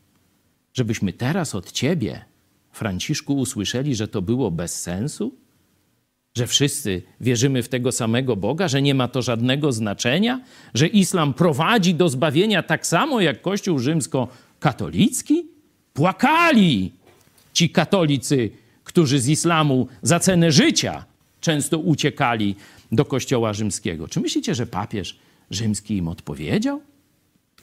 [0.79, 2.25] żebyśmy teraz od ciebie,
[2.73, 5.35] Franciszku, usłyszeli, że to było bez sensu?
[6.39, 10.41] Że wszyscy wierzymy w tego samego Boga, że nie ma to żadnego znaczenia,
[10.75, 15.47] że islam prowadzi do zbawienia tak samo jak Kościół rzymskokatolicki?
[15.95, 16.93] Płakali
[17.53, 18.51] ci katolicy,
[18.85, 21.05] którzy z islamu za cenę życia
[21.41, 22.57] często uciekali
[22.93, 24.09] do Kościoła rzymskiego.
[24.09, 25.19] Czy myślicie, że papież
[25.51, 26.81] rzymski im odpowiedział?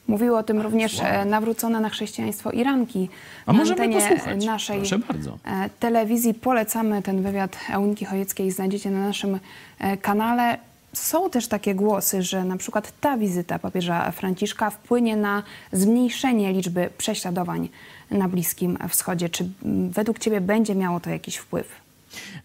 [0.08, 1.00] Mówiły o tym również.
[1.00, 3.08] E, nawrócone na chrześcijaństwo Iranki.
[3.46, 4.44] A możemy posłuchać.
[4.44, 5.38] naszej Proszę bardzo.
[5.44, 9.38] E, telewizji polecamy ten wywiad Euniki Chojeckiej, znajdziecie na naszym
[9.78, 10.58] e, kanale.
[10.92, 15.42] Są też takie głosy, że na przykład ta wizyta papieża Franciszka wpłynie na
[15.72, 17.68] zmniejszenie liczby prześladowań
[18.10, 19.28] na Bliskim Wschodzie.
[19.28, 19.48] Czy
[19.90, 21.85] według Ciebie będzie miało to jakiś wpływ?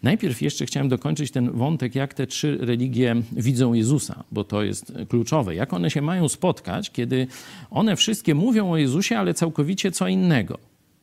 [0.04, 4.94] Najpierw jeszcze chciałem dokończyć ten wątek, jak te trzy religie widzą Jezusa, bo to jest
[5.10, 5.56] kluczowe.
[5.56, 7.28] Jak one się mają spotkać, kiedy
[7.72, 10.58] one wszystkie mówią o Jezusie, ale całkowicie co innego.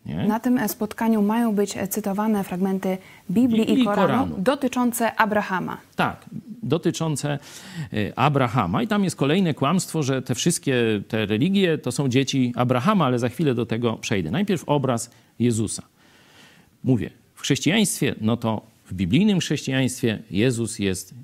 [0.07, 0.17] Nie?
[0.17, 2.99] Na tym spotkaniu mają być cytowane fragmenty
[3.31, 5.79] Biblii, Biblii i Koranu, Koranu, dotyczące Abrahama.
[5.97, 6.27] Tak,
[6.63, 7.39] dotyczące
[7.93, 8.83] e, Abrahama.
[8.83, 10.75] I tam jest kolejne kłamstwo, że te wszystkie
[11.09, 14.31] te religie to są dzieci Abrahama, ale za chwilę do tego przejdę.
[14.31, 15.83] Najpierw obraz Jezusa.
[16.85, 21.15] Mówię, w chrześcijaństwie, no to w biblijnym chrześcijaństwie Jezus jest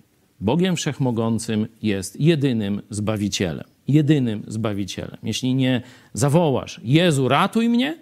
[0.40, 3.64] Bogiem Wszechmogącym, jest jedynym Zbawicielem.
[3.88, 5.16] Jedynym Zbawicielem.
[5.22, 7.98] Jeśli nie zawołasz Jezu, ratuj mnie,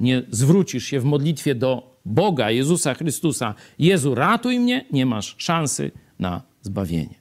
[0.00, 5.90] nie zwrócisz się w modlitwie do Boga, Jezusa Chrystusa, Jezu, ratuj mnie, nie masz szansy
[6.18, 7.14] na zbawienie.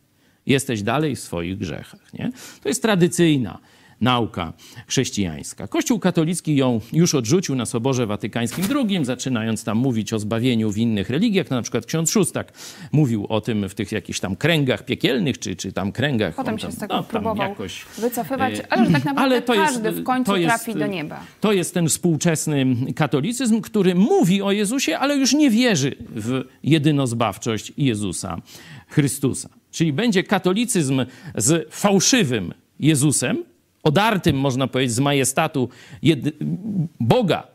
[0.46, 2.14] Jesteś dalej w swoich grzechach.
[2.14, 2.32] Nie?
[2.64, 3.60] To jest tradycyjna
[4.02, 4.54] nauka
[4.88, 5.68] chrześcijańska.
[5.68, 10.78] Kościół katolicki ją już odrzucił na Soborze Watykańskim II, zaczynając tam mówić o zbawieniu w
[10.78, 11.50] innych religiach.
[11.50, 12.54] No, na przykład ksiądz Szóstak
[12.92, 16.36] mówił o tym w tych jakichś tam kręgach piekielnych, czy, czy tam kręgach.
[16.36, 19.54] Potem tam, się z tego no, próbował jakoś, wycofywać, e, ale że tak naprawdę to
[19.54, 21.20] każdy jest, w końcu jest, trafi do nieba.
[21.42, 27.74] To jest ten współczesny katolicyzm, który mówi o Jezusie, ale już nie wierzy w jedynozbawczość
[27.78, 28.42] Jezusa
[28.88, 29.50] Chrystusa.
[29.72, 33.44] Czyli będzie katolicyzm z fałszywym Jezusem,
[33.84, 35.70] odartym, można powiedzieć, z majestatu
[37.00, 37.48] Boga,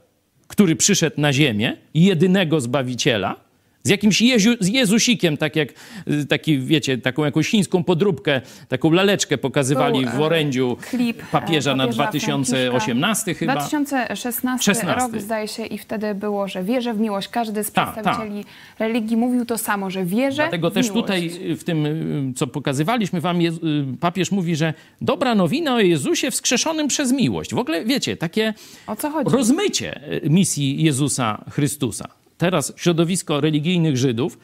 [0.47, 3.44] który przyszedł na ziemię, jedynego Zbawiciela,
[3.85, 5.69] z jakimś Jezu, z Jezusikiem, tak jak
[6.09, 11.41] y, taki, wiecie, taką jakąś chińską podróbkę, taką laleczkę pokazywali Był, w orędziu klip papieża,
[11.41, 13.53] papieża na 2018 chyba.
[13.53, 15.01] 2016 16.
[15.01, 17.29] rok zdaje się i wtedy było, że wierzę w miłość.
[17.29, 18.85] Każdy z ta, przedstawicieli ta.
[18.85, 21.03] religii mówił to samo, że wierzę Dlatego w też miłość.
[21.03, 23.51] tutaj w tym, y, co pokazywaliśmy wam, y,
[24.01, 27.55] papież mówi, że dobra nowina o Jezusie wskrzeszonym przez miłość.
[27.55, 28.55] W ogóle, wiecie, takie
[29.25, 34.39] rozmycie misji Jezusa Chrystusa teraz środowisko religijnych Żydów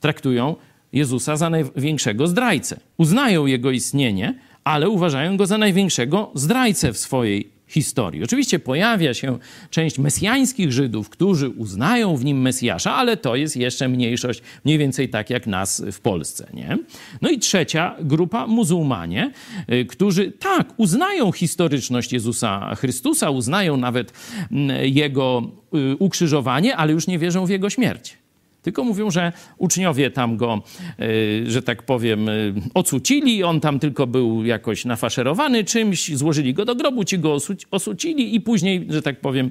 [0.00, 0.56] traktują
[0.92, 2.80] Jezusa za największego zdrajcę.
[2.96, 8.24] Uznają jego istnienie, ale uważają go za największego zdrajcę w swojej historii.
[8.24, 9.38] Oczywiście pojawia się
[9.70, 15.08] część mesjańskich Żydów, którzy uznają w nim Mesjasza, ale to jest jeszcze mniejszość, mniej więcej
[15.08, 16.46] tak jak nas w Polsce.
[16.54, 16.78] Nie?
[17.22, 19.32] No i trzecia grupa, muzułmanie,
[19.72, 24.12] y, którzy tak, uznają historyczność Jezusa Chrystusa, uznają nawet
[24.52, 25.42] mm, jego
[25.74, 28.21] y, ukrzyżowanie, ale już nie wierzą w jego śmierć.
[28.62, 30.62] Tylko mówią, że uczniowie tam go,
[30.98, 32.32] e, że tak powiem, e,
[32.74, 37.36] ocucili, on tam tylko był jakoś nafaszerowany czymś, złożyli go do grobu, ci go
[37.70, 39.50] osucili i później, że tak powiem,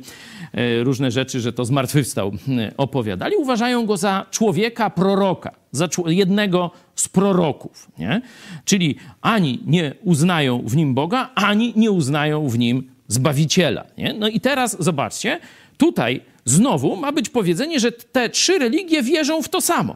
[0.53, 2.31] e, różne rzeczy, że to zmartwychwstał,
[2.77, 3.35] opowiadali.
[3.35, 7.91] Uważają go za człowieka proroka, za jednego z proroków.
[7.99, 8.21] Nie?
[8.65, 13.85] Czyli ani nie uznają w nim Boga, ani nie uznają w nim Zbawiciela.
[13.97, 14.13] Nie?
[14.13, 15.39] No i teraz zobaczcie,
[15.81, 19.95] tutaj znowu ma być powiedzenie, że te trzy religie wierzą w to samo.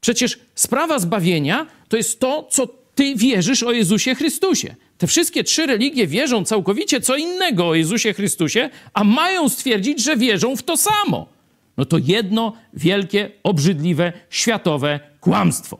[0.00, 4.74] Przecież sprawa zbawienia to jest to, co ty wierzysz o Jezusie Chrystusie.
[4.98, 10.16] Te wszystkie trzy religie wierzą całkowicie co innego o Jezusie Chrystusie, a mają stwierdzić, że
[10.16, 11.26] wierzą w to samo.
[11.76, 15.78] No to jedno wielkie, obrzydliwe, światowe kłamstwo.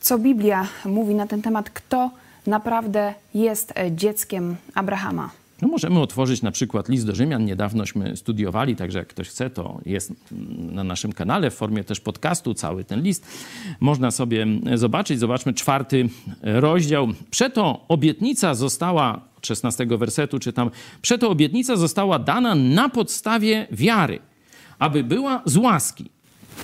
[0.00, 2.10] Co Biblia mówi na ten temat, kto
[2.46, 5.39] naprawdę jest dzieckiem Abrahama?
[5.62, 7.44] No możemy otworzyć na przykład list do Rzymian.
[7.44, 10.12] Niedawnośmy studiowali, także jak ktoś chce, to jest
[10.58, 13.26] na naszym kanale w formie też podcastu cały ten list.
[13.80, 15.18] Można sobie zobaczyć.
[15.18, 16.08] Zobaczmy czwarty
[16.42, 17.08] rozdział.
[17.30, 20.70] Przeto obietnica została 16 wersetu czytam:
[21.02, 24.18] Przeto obietnica została dana na podstawie wiary,
[24.78, 26.10] aby była z łaski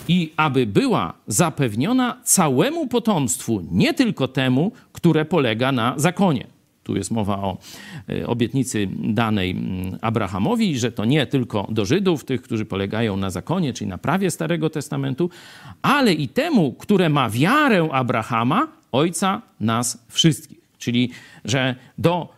[0.09, 6.56] i aby była zapewniona całemu potomstwu, nie tylko temu, które polega na zakonie.
[6.87, 7.59] Tu jest mowa o
[8.09, 13.31] e, obietnicy danej mm, Abrahamowi, że to nie tylko do Żydów, tych, którzy polegają na
[13.31, 15.31] zakonie, czyli na prawie Starego Testamentu,
[15.83, 20.59] ale i temu, które ma wiarę Abrahama, ojca nas wszystkich.
[20.79, 21.11] Czyli,
[21.45, 22.29] że do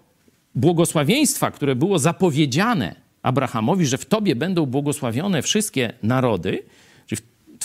[0.54, 6.62] błogosławieństwa, które było zapowiedziane Abrahamowi, że w tobie będą błogosławione wszystkie narody,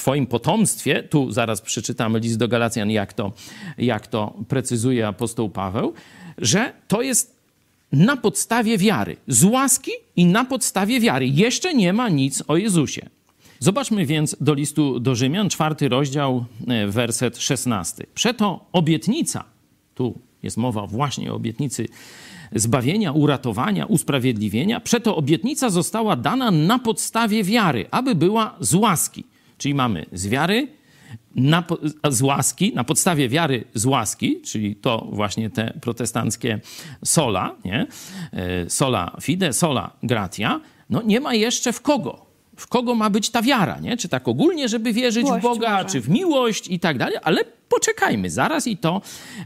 [0.04, 3.32] twoim potomstwie, tu zaraz przeczytamy list do Galacjan, jak to,
[3.78, 5.94] jak to precyzuje apostoł Paweł,
[6.38, 7.36] że to jest
[7.92, 11.28] na podstawie wiary, z łaski i na podstawie wiary.
[11.28, 13.10] Jeszcze nie ma nic o Jezusie.
[13.60, 18.06] Zobaczmy więc do listu do Rzymian, czwarty rozdział, e, werset szesnasty.
[18.16, 19.44] Przeto obietnica,
[19.96, 21.88] tu jest mowa właśnie o obietnicy
[22.56, 24.80] zbawienia, uratowania, usprawiedliwienia.
[24.80, 29.33] Przeto obietnica została dana na podstawie wiary, aby była z łaski.
[29.58, 30.68] Czyli mamy z wiary,
[31.36, 31.64] na,
[32.10, 36.60] z łaski, na podstawie wiary z łaski, czyli to właśnie te protestanckie
[37.06, 37.88] sola, nie?
[38.34, 42.23] E, sola fide, sola gratia, no nie ma jeszcze w kogo
[42.58, 43.98] w kogo ma być ta wiara, nie?
[43.98, 45.86] Czy tak ogólnie, żeby wierzyć w Boga, może.
[45.86, 49.02] czy w miłość i tak dalej, ale poczekajmy zaraz i to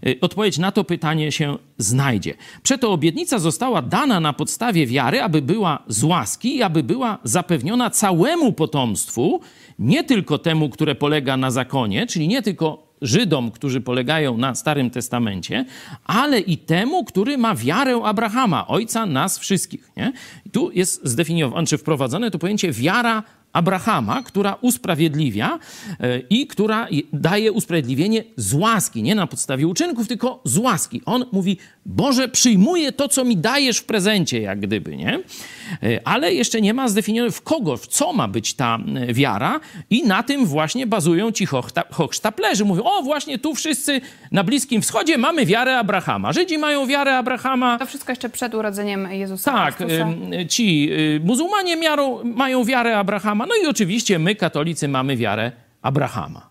[0.08, 2.34] y, odpowiedź na to pytanie się znajdzie.
[2.64, 7.90] Przeto obietnica została dana na podstawie wiary, aby była z łaski i aby była zapewniona
[7.90, 9.42] całemu potomstwu,
[9.80, 14.90] nie tylko temu, które polega na zakonie, czyli nie tylko Żydom, którzy polegają na Starym
[14.90, 15.66] Testamencie,
[16.06, 19.92] ale i temu, który ma wiarę Abrahama, ojca nas wszystkich.
[19.98, 20.14] Nie?
[20.46, 25.60] I tu jest zdefiniowane, czy wprowadzone to pojęcie wiara Abrahama, która usprawiedliwia
[26.00, 31.02] e, i która daje usprawiedliwienie z łaski, nie na podstawie uczynków, tylko z łaski.
[31.06, 35.20] On mówi: Boże, przyjmuję to, co mi dajesz w prezencie, jak gdyby, nie?
[35.84, 39.60] E, ale jeszcze nie ma zdefiniowane, w kogo, w co ma być ta e, wiara,
[39.90, 41.46] i na tym właśnie bazują ci
[41.92, 42.66] hochsztaplerzy.
[42.66, 44.02] Mówią: O, właśnie tu wszyscy
[44.32, 46.34] na Bliskim Wschodzie mamy wiarę Abrahama.
[46.34, 47.78] Żydzi mają wiarę Abrahama.
[47.80, 49.52] To wszystko jeszcze przed urodzeniem Jezusa.
[49.52, 50.08] Tak, Chrystusa.
[50.50, 50.90] ci
[51.24, 53.46] muzułmanie miarą, mają wiarę Abrahama.
[53.46, 55.52] No i oczywiście my, katolicy, mamy wiarę
[55.82, 56.50] Abrahama.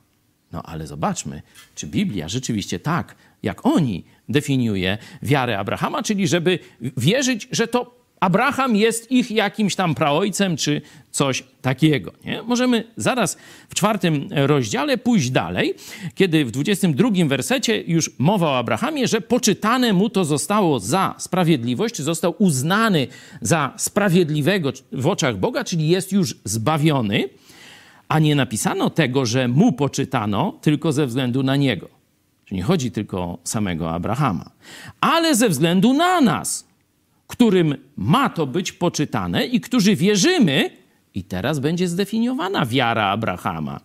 [0.53, 1.43] No ale zobaczmy,
[1.75, 8.77] czy Biblia rzeczywiście tak, jak oni definiuje wiarę Abrahama, czyli żeby wierzyć, że to Abraham
[8.77, 12.13] jest ich jakimś tam praojcem, czy coś takiego.
[12.25, 12.43] Nie?
[12.43, 13.37] Możemy zaraz
[13.69, 15.75] w czwartym rozdziale pójść dalej,
[16.15, 22.03] kiedy w 22 wersecie już mowa o Abrahamie, że poczytane mu to zostało za sprawiedliwość,
[22.03, 23.07] został uznany
[23.41, 27.29] za sprawiedliwego w oczach Boga, czyli jest już zbawiony,
[28.09, 31.89] a nie napisano tego, że mu poczytano tylko ze względu na niego.
[32.45, 34.51] Czyli nie chodzi tylko o samego Abrahama,
[35.01, 36.67] ale ze względu na nas,
[37.27, 40.71] którym ma to być poczytane i którzy wierzymy,
[41.15, 43.81] i teraz będzie zdefiniowana wiara Abrahama,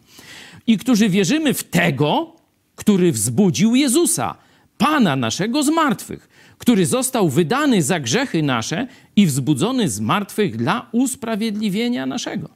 [0.67, 2.35] i którzy wierzymy w tego,
[2.75, 4.35] który wzbudził Jezusa,
[4.77, 10.89] Pana naszego z martwych, który został wydany za grzechy nasze i wzbudzony z martwych dla
[10.91, 12.49] usprawiedliwienia naszego.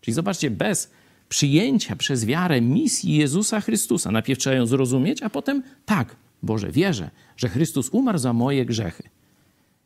[0.00, 0.90] Czyli zobaczcie, bez
[1.28, 7.10] przyjęcia przez wiarę misji Jezusa Chrystusa, najpierw trzeba ją zrozumieć, a potem tak, Boże, wierzę,
[7.36, 9.02] że Chrystus umarł za moje grzechy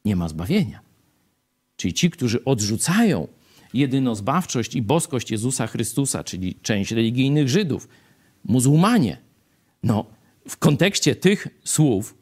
[0.04, 0.80] nie ma zbawienia.
[1.76, 3.28] Czyli ci, którzy odrzucają
[3.74, 7.88] jedynozbawczość i boskość Jezusa Chrystusa, czyli część religijnych Żydów,
[8.44, 9.18] muzułmanie,
[9.82, 10.06] no
[10.48, 12.14] w kontekście tych słów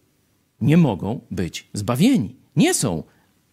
[0.60, 2.36] nie mogą być zbawieni.
[2.56, 3.02] Nie są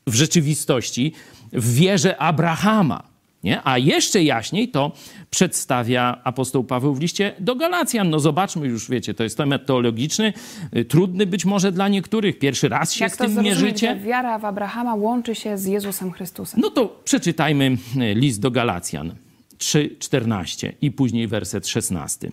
[0.08, 1.14] w rzeczywistości
[1.54, 3.17] w wierze Abrahama.
[3.44, 3.62] Nie?
[3.64, 4.92] A jeszcze jaśniej to
[5.30, 8.10] przedstawia apostoł Paweł w liście do Galacjan.
[8.10, 10.34] No zobaczmy już, wiecie, to jest temat teologiczny,
[10.76, 12.40] y, trudny być może dla niektórych.
[12.40, 13.96] Pierwszy raz się Jak z tym to mierzycie.
[13.96, 16.60] Wiara w Abrahama łączy się z Jezusem Chrystusem.
[16.62, 19.16] No to przeczytajmy y, list do Galacjan
[19.58, 22.32] 3:14 i później werset 16.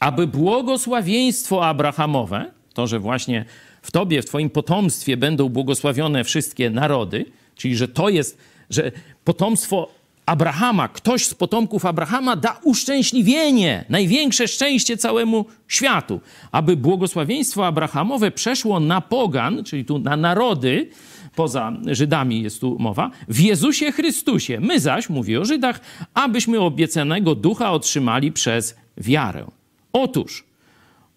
[0.00, 3.44] Aby błogosławieństwo Abrahamowe, to, że właśnie
[3.82, 7.24] w tobie, w twoim potomstwie będą błogosławione wszystkie narody,
[7.54, 8.38] czyli że to jest,
[8.70, 8.92] że
[9.24, 9.97] potomstwo
[10.28, 16.20] Abrahama, ktoś z potomków Abrahama da uszczęśliwienie, największe szczęście całemu światu,
[16.52, 20.90] aby błogosławieństwo Abrahamowe przeszło na pogan, czyli tu na narody,
[21.34, 24.60] poza Żydami jest tu mowa, w Jezusie Chrystusie.
[24.60, 25.80] My zaś, mówię o Żydach,
[26.14, 29.46] abyśmy obiecanego ducha otrzymali przez wiarę.
[29.92, 30.44] Otóż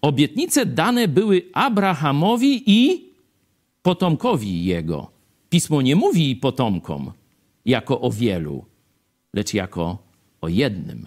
[0.02, 3.04] obietnice dane były Abrahamowi i
[3.82, 5.10] potomkowi jego.
[5.50, 7.12] Pismo nie mówi potomkom
[7.64, 8.71] jako o wielu,
[9.34, 9.98] lecz jako
[10.40, 11.06] o jednym.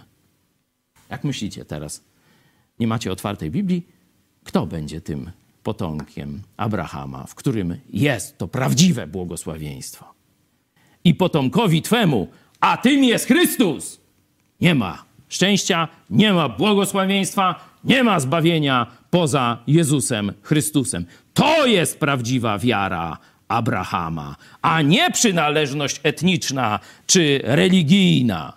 [1.09, 2.03] Jak myślicie teraz?
[2.79, 3.87] Nie macie otwartej Biblii?
[4.43, 5.31] Kto będzie tym
[5.63, 10.13] potomkiem Abrahama, w którym jest to prawdziwe błogosławieństwo.
[11.03, 12.27] I potomkowi Twemu,
[12.59, 13.99] a tym jest Chrystus,
[14.61, 21.05] nie ma szczęścia, nie ma błogosławieństwa, nie ma zbawienia poza Jezusem Chrystusem.
[21.33, 23.17] To jest prawdziwa wiara
[23.47, 28.53] Abrahama, a nie przynależność etniczna czy religijna.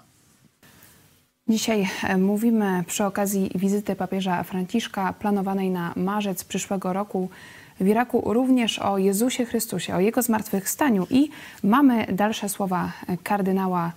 [1.49, 7.29] Dzisiaj e, mówimy przy okazji wizyty papieża Franciszka planowanej na marzec przyszłego roku
[7.81, 11.29] w Iraku również o Jezusie Chrystusie, o Jego zmartwychwstaniu i
[11.63, 13.93] mamy dalsze słowa kardynała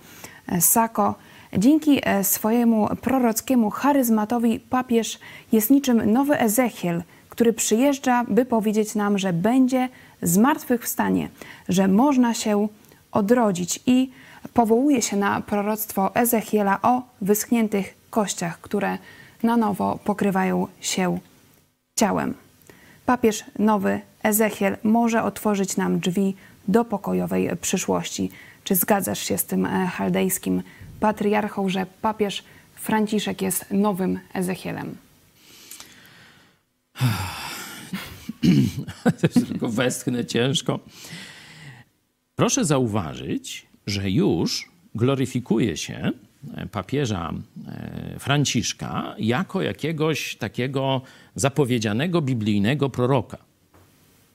[0.60, 1.14] Sako.
[1.58, 5.18] Dzięki e, swojemu prorockiemu charyzmatowi papież
[5.52, 9.88] jest niczym nowy Ezechiel, który przyjeżdża, by powiedzieć nam, że będzie
[10.22, 11.28] zmartwychwstanie,
[11.68, 12.68] że można się
[13.12, 14.10] odrodzić i
[14.54, 18.98] powołuje się na proroctwo Ezechiela o wyschniętych kościach, które
[19.42, 21.18] na nowo pokrywają się
[21.96, 22.34] ciałem.
[23.06, 26.36] Papież nowy Ezechiel może otworzyć nam drzwi
[26.68, 28.30] do pokojowej przyszłości.
[28.64, 30.62] Czy zgadzasz się z tym e, chaldejskim
[31.00, 32.44] patriarchą, że papież
[32.74, 34.96] Franciszek jest nowym Ezechielem?
[39.48, 40.80] Tylko westchnę ciężko.
[42.36, 46.10] Proszę zauważyć, że już gloryfikuje się
[46.54, 47.32] e, papieża
[47.68, 51.00] e, Franciszka jako jakiegoś takiego
[51.34, 53.38] zapowiedzianego biblijnego proroka.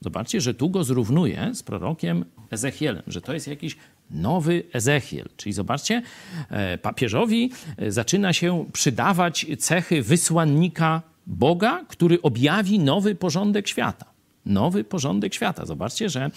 [0.01, 3.77] Zobaczcie, że tu go zrównuje z prorokiem Ezechielem, że to jest jakiś
[4.11, 5.29] nowy Ezechiel.
[5.37, 6.01] Czyli zobaczcie,
[6.49, 7.51] e, papieżowi
[7.87, 14.17] zaczyna się przydawać cechy wysłannika Boga, który objawi nowy porządek świata
[14.47, 15.65] nowy porządek świata.
[15.65, 16.31] Zobaczcie, że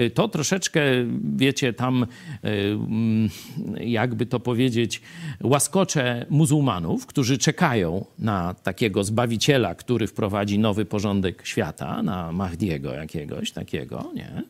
[0.00, 0.80] y, to troszeczkę,
[1.36, 3.28] wiecie, tam, y, mm,
[3.80, 5.02] jakby to powiedzieć,
[5.42, 13.52] łaskocze muzułmanów, którzy czekają na takiego zbawiciela, który wprowadzi nowy porządek świata, na Mahdiego jakiegoś
[13.52, 14.42] takiego, nie?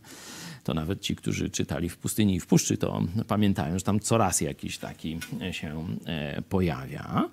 [0.70, 4.40] To nawet ci, którzy czytali w pustyni i w puszczy, to pamiętają, że tam coraz
[4.40, 5.18] jakiś taki
[5.50, 7.28] się e, pojawia.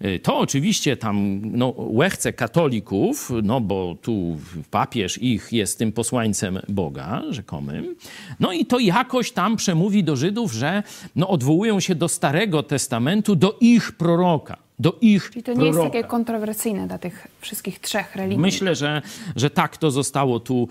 [0.00, 4.38] E, to oczywiście tam no, łechce katolików, no bo tu
[4.70, 7.94] papież ich jest tym posłańcem Boga rzekomym.
[8.40, 10.82] No i to jakoś tam przemówi do Żydów, że
[11.16, 15.82] no, odwołują się do Starego Testamentu, do ich proroka do ich Czyli to nie proroka.
[15.82, 18.38] jest takie kontrowersyjne dla tych wszystkich trzech religii.
[18.38, 19.02] Myślę, że,
[19.36, 20.68] że tak to zostało tu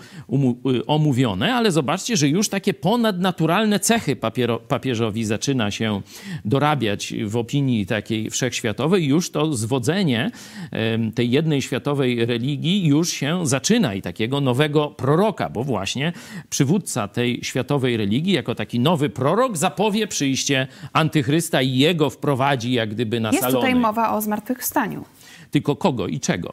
[0.66, 6.00] y, omówione, ale zobaczcie, że już takie ponadnaturalne cechy papiero, papieżowi zaczyna się
[6.44, 9.06] dorabiać w opinii takiej wszechświatowej.
[9.06, 10.30] Już to zwodzenie
[11.14, 16.12] tej jednej światowej religii już się zaczyna i takiego nowego proroka, bo właśnie
[16.50, 22.90] przywódca tej światowej religii jako taki nowy prorok zapowie przyjście antychrysta i jego wprowadzi jak
[22.90, 23.60] gdyby na jest salony.
[23.60, 25.04] Tutaj mowa mowa o zmartwychwstaniu.
[25.50, 26.52] Tylko kogo i czego?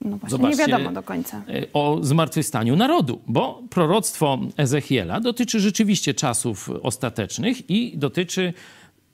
[0.00, 1.42] No właśnie, Zobaczcie, nie wiadomo do końca.
[1.48, 8.52] E, o zmartwychwstaniu narodu, bo proroctwo Ezechiela dotyczy rzeczywiście czasów ostatecznych i dotyczy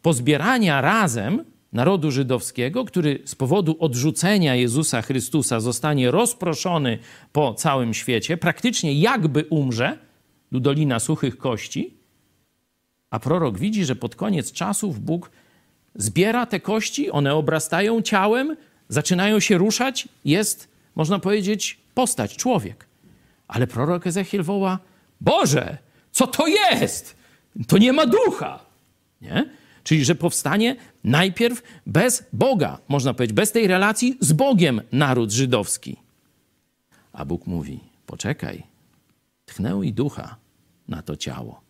[0.02, 6.98] pozbierania razem narodu żydowskiego, który z powodu odrzucenia Jezusa Chrystusa zostanie rozproszony
[7.32, 9.98] po całym świecie, praktycznie jakby umrze,
[10.50, 11.94] ludolina suchych kości,
[13.10, 15.30] a prorok widzi, że pod koniec czasów Bóg
[15.98, 18.56] zbiera te kości, one obrastają ciałem,
[18.88, 22.86] zaczynają się ruszać, jest, można powiedzieć, postać, człowiek.
[23.48, 24.78] Ale prorok Ezechiel woła:
[25.20, 25.78] Boże,
[26.12, 27.16] co to jest?
[27.66, 28.60] To nie ma ducha.
[29.20, 29.50] Nie?
[29.84, 35.96] Czyli, że powstanie najpierw bez Boga, można powiedzieć, bez tej relacji z Bogiem naród żydowski.
[37.12, 38.62] A Bóg mówi: Poczekaj,
[39.46, 40.36] tchnę i ducha
[40.88, 41.60] na to ciało.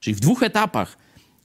[0.00, 0.96] Czyli w dwóch etapach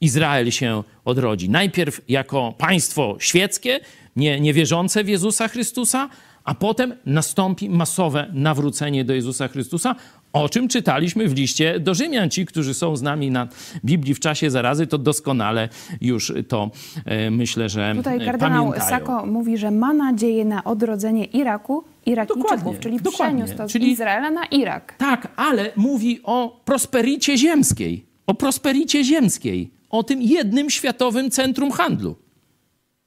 [0.03, 1.49] Izrael się odrodzi.
[1.49, 3.79] Najpierw jako państwo świeckie,
[4.15, 6.09] nie, niewierzące w Jezusa Chrystusa,
[6.43, 9.95] a potem nastąpi masowe nawrócenie do Jezusa Chrystusa,
[10.33, 12.29] o czym czytaliśmy w liście do Rzymian.
[12.29, 13.47] Ci, którzy są z nami na
[13.85, 15.69] Biblii w czasie zarazy, to doskonale
[16.01, 16.71] już to
[17.05, 18.89] e, myślę, że Tutaj kardynał pamiętają.
[18.89, 23.43] Sako mówi, że ma nadzieję na odrodzenie Iraku Irakijczyków, czyli dokładnie.
[23.43, 24.95] przeniósł to z czyli, Izraela na Irak.
[24.97, 32.15] Tak, ale mówi o prospericie ziemskiej, o prospericie ziemskiej o tym jednym światowym centrum handlu.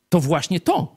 [0.08, 0.96] To właśnie to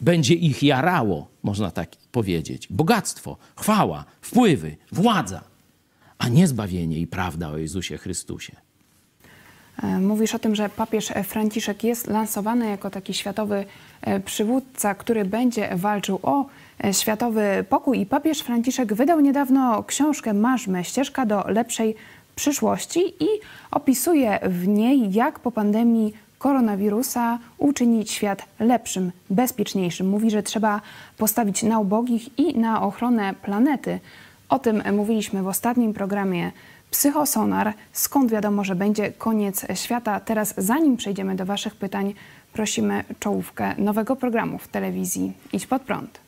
[0.00, 2.68] będzie ich jarało, można tak powiedzieć.
[2.70, 5.42] Bogactwo, chwała, wpływy, władza,
[6.18, 8.56] a nie zbawienie i prawda o Jezusie Chrystusie.
[9.82, 13.64] E, mówisz o tym, że papież Franciszek jest lansowany jako taki światowy
[14.02, 16.46] e, przywódca, który będzie walczył o
[16.84, 18.00] e, światowy pokój.
[18.00, 21.96] I papież Franciszek wydał niedawno książkę Marzmy, ścieżka do lepszej
[22.40, 23.28] przyszłości i
[23.70, 30.08] opisuje w niej, jak po pandemii koronawirusa, uczynić świat lepszym, bezpieczniejszym.
[30.08, 30.80] Mówi, że trzeba
[31.18, 34.00] postawić na ubogich i na ochronę planety.
[34.48, 36.52] O tym mówiliśmy w ostatnim programie
[36.90, 37.72] Psychosonar.
[37.92, 40.20] Skąd wiadomo, że będzie koniec świata?
[40.20, 42.14] Teraz, zanim przejdziemy do Waszych pytań,
[42.52, 46.20] prosimy czołówkę nowego programu w telewizji Idź pod prąd.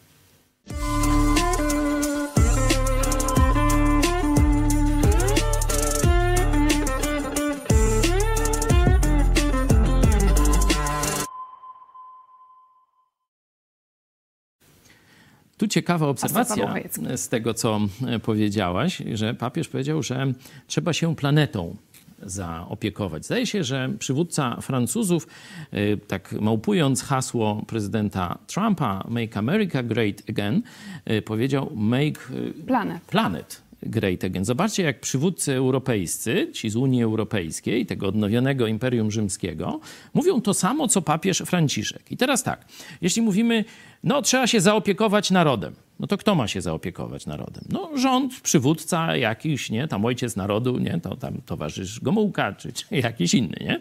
[15.62, 16.74] Tu ciekawa obserwacja
[17.16, 20.32] z tego, co e, powiedziałaś, że papież powiedział, że
[20.66, 21.76] trzeba się planetą
[22.22, 23.24] zaopiekować.
[23.24, 25.26] Zdaje się, że przywódca Francuzów,
[25.70, 30.62] e, tak małpując hasło prezydenta Trumpa, Make America Great Again,
[31.04, 32.32] e, powiedział Make
[32.66, 33.02] Planet.
[33.02, 34.44] planet Great Again.
[34.44, 39.80] Zobaczcie, jak przywódcy europejscy, ci z Unii Europejskiej, tego odnowionego Imperium Rzymskiego,
[40.14, 42.12] mówią to samo, co papież Franciszek.
[42.12, 42.64] I teraz tak,
[43.00, 43.64] jeśli mówimy,
[44.04, 47.64] no trzeba się zaopiekować narodem, no to kto ma się zaopiekować narodem?
[47.68, 49.88] No rząd, przywódca jakiś, nie?
[49.88, 51.00] Tam ojciec narodu, nie?
[51.02, 53.80] To tam towarzysz Gomułka, czy, czy jakiś inny, nie?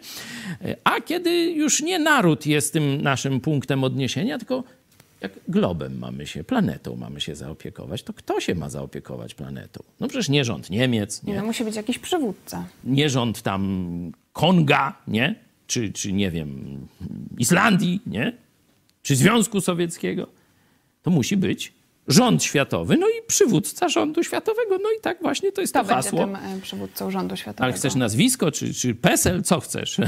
[0.84, 4.64] A kiedy już nie naród jest tym naszym punktem odniesienia, tylko
[5.22, 9.84] jak globem mamy się, planetą mamy się zaopiekować, to kto się ma zaopiekować planetą?
[10.00, 11.36] No przecież nie rząd Niemiec, nie?
[11.36, 12.68] No musi być jakiś przywódca.
[12.84, 15.36] Nie rząd tam Konga, nie?
[15.68, 16.80] Czy, czy nie wiem,
[17.38, 18.34] Islandii, nie?
[19.04, 20.28] Czy Związku Sowieckiego.
[21.04, 21.74] To musi być
[22.08, 24.78] rząd światowy, no i przywódca rządu światowego.
[24.84, 26.28] No i tak właśnie to jest Kto to hasło.
[26.28, 27.64] będzie tym przywódcą rządu światowego?
[27.64, 29.98] Ale chcesz nazwisko, czy, czy PESEL, co chcesz?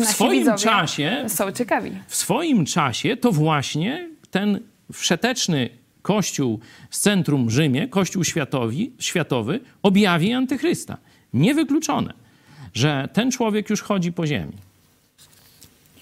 [0.00, 1.92] W swoim czasie są ciekawi.
[2.08, 4.60] w swoim czasie to właśnie ten
[4.92, 5.70] wszeteczny
[6.02, 6.60] kościół
[6.90, 10.96] z centrum Rzymie, kościół światowi, światowy, objawi antychrysta.
[11.34, 12.14] Niewykluczone,
[12.74, 14.52] że ten człowiek już chodzi po ziemi.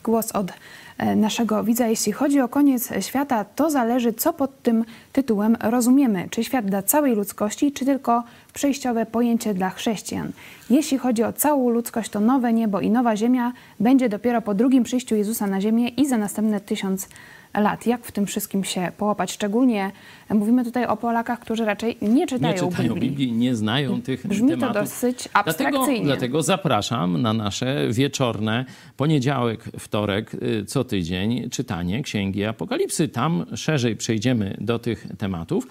[0.05, 0.53] Głos od
[0.99, 1.87] e, naszego widza.
[1.87, 6.29] Jeśli chodzi o koniec świata, to zależy, co pod tym tytułem rozumiemy.
[6.31, 8.25] Czy świat dla całej ludzkości, czy tylko
[8.55, 10.33] przejściowe pojęcie dla chrześcijan.
[10.71, 14.85] Jeśli chodzi o całą ludzkość, to nowe niebo i nowa ziemia będzie dopiero po drugim
[14.85, 17.38] przyjściu Jezusa na ziemię i za następne tysiąc lat.
[17.87, 19.33] Jak w tym wszystkim się połapać?
[19.33, 19.91] Szczególnie
[20.31, 23.11] mówimy tutaj o Polakach, którzy raczej nie czytają, Nie czytają Biblii.
[23.11, 24.75] Biblii, nie znają tych Brzmi tematów.
[24.75, 26.05] to dosyć Dlatego, abstrakcyjnie.
[26.05, 28.65] dlatego zapraszam na nasze wieczorne,
[28.97, 33.09] poniedziałek, wtorek, y, co tydzień czytanie Księgi Apokalipsy.
[33.09, 35.67] Tam szerzej przejdziemy do tych tematów.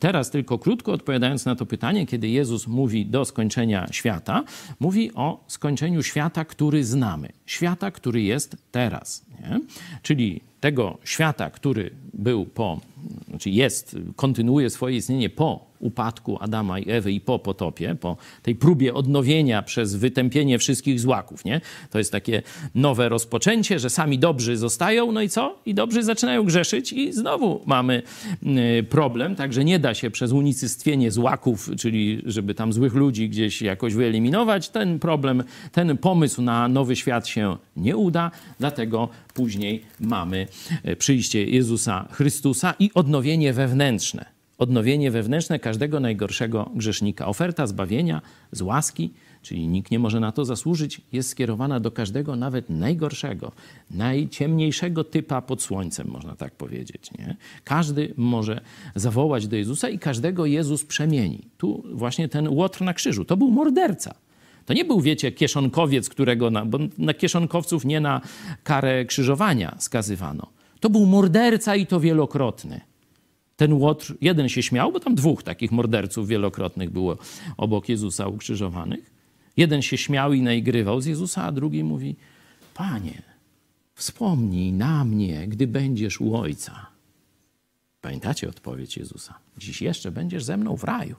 [0.00, 4.42] Teraz tylko krótko odpowiadając na to pytanie, kiedy Jezus mówi do skończenia świata,
[4.80, 7.28] mówi o skończeniu świata, który znamy.
[7.46, 9.29] Świata, który jest teraz.
[10.02, 12.80] Czyli tego świata, który był po,
[13.28, 18.54] znaczy jest, kontynuuje swoje istnienie po upadku Adama i Ewy i po potopie, po tej
[18.54, 21.60] próbie odnowienia przez wytępienie wszystkich złaków, nie?
[21.90, 22.42] To jest takie
[22.74, 25.58] nowe rozpoczęcie, że sami dobrzy zostają, no i co?
[25.66, 28.02] I dobrzy zaczynają grzeszyć i znowu mamy
[28.78, 33.62] y, problem, także nie da się przez unicestwienie złaków, czyli żeby tam złych ludzi gdzieś
[33.62, 40.46] jakoś wyeliminować, ten problem, ten pomysł na nowy świat się nie uda, dlatego później mamy
[40.88, 47.26] y, przyjście Jezusa Chrystusa i odnowienie wewnętrzne odnowienie wewnętrzne każdego najgorszego grzesznika.
[47.26, 48.22] Oferta zbawienia
[48.52, 49.12] z łaski,
[49.42, 53.52] czyli nikt nie może na to zasłużyć, jest skierowana do każdego, nawet najgorszego,
[53.90, 57.10] najciemniejszego typa pod słońcem, można tak powiedzieć.
[57.18, 57.36] Nie?
[57.64, 58.60] Każdy może
[58.94, 61.40] zawołać do Jezusa i każdego Jezus przemieni.
[61.58, 64.14] Tu właśnie ten łotr na krzyżu, to był morderca.
[64.66, 68.20] To nie był, wiecie, kieszonkowiec, którego na, bo na kieszonkowców nie na
[68.64, 70.59] karę krzyżowania skazywano.
[70.80, 72.80] To był morderca i to wielokrotny
[73.60, 77.18] ten łotr, jeden się śmiał, bo tam dwóch takich morderców wielokrotnych było
[77.56, 79.10] obok Jezusa ukrzyżowanych.
[79.56, 82.16] Jeden się śmiał i naigrywał z Jezusa, a drugi mówi:
[82.74, 83.22] Panie,
[83.94, 86.86] wspomnij na mnie, gdy będziesz u Ojca.
[88.00, 89.34] Pamiętacie odpowiedź Jezusa?
[89.58, 91.16] Dziś jeszcze będziesz ze mną w raju.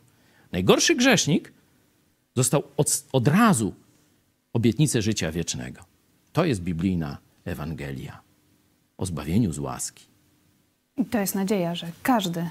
[0.51, 1.53] Najgorszy grzesznik
[2.35, 3.73] dostał od, od razu
[4.53, 5.81] obietnicę życia wiecznego.
[6.33, 8.30] To jest biblijna Ewangelia
[9.01, 10.05] o zbawieniu z łaski.
[10.97, 12.49] I to jest nadzieja, że każdy,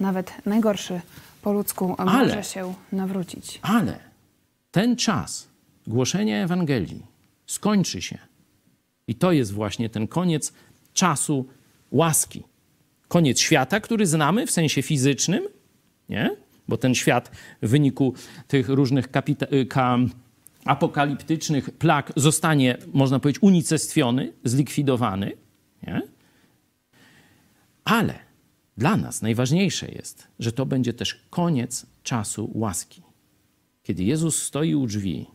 [0.00, 1.00] nawet najgorszy
[1.42, 3.58] po ludzku, Ale- może się nawrócić.
[3.62, 3.98] Ale
[4.70, 5.48] ten czas
[5.86, 7.02] głoszenia Ewangelii
[7.46, 8.18] skończy się.
[9.08, 10.52] I to jest właśnie ten koniec
[10.92, 11.46] czasu
[11.90, 12.42] łaski.
[13.08, 15.42] Koniec świata, który znamy w sensie fizycznym,
[16.08, 16.30] nie?
[16.68, 17.30] bo ten świat
[17.62, 18.14] w wyniku
[18.48, 19.08] tych różnych
[19.52, 19.98] y, ka-
[20.64, 25.32] apokaliptycznych plag zostanie, można powiedzieć, unicestwiony, zlikwidowany.
[25.86, 26.02] Nie?
[27.84, 28.18] Ale
[28.76, 33.02] dla nas najważniejsze jest, że to będzie też koniec czasu łaski.
[33.82, 35.26] Kiedy Jezus stoi u drzwi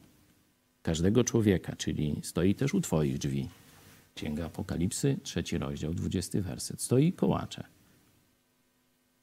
[0.82, 3.50] każdego człowieka, czyli stoi też u Twoich drzwi.
[4.16, 6.82] Księga Apokalipsy, trzeci rozdział, dwudziesty werset.
[6.82, 7.64] Stoi kołacze.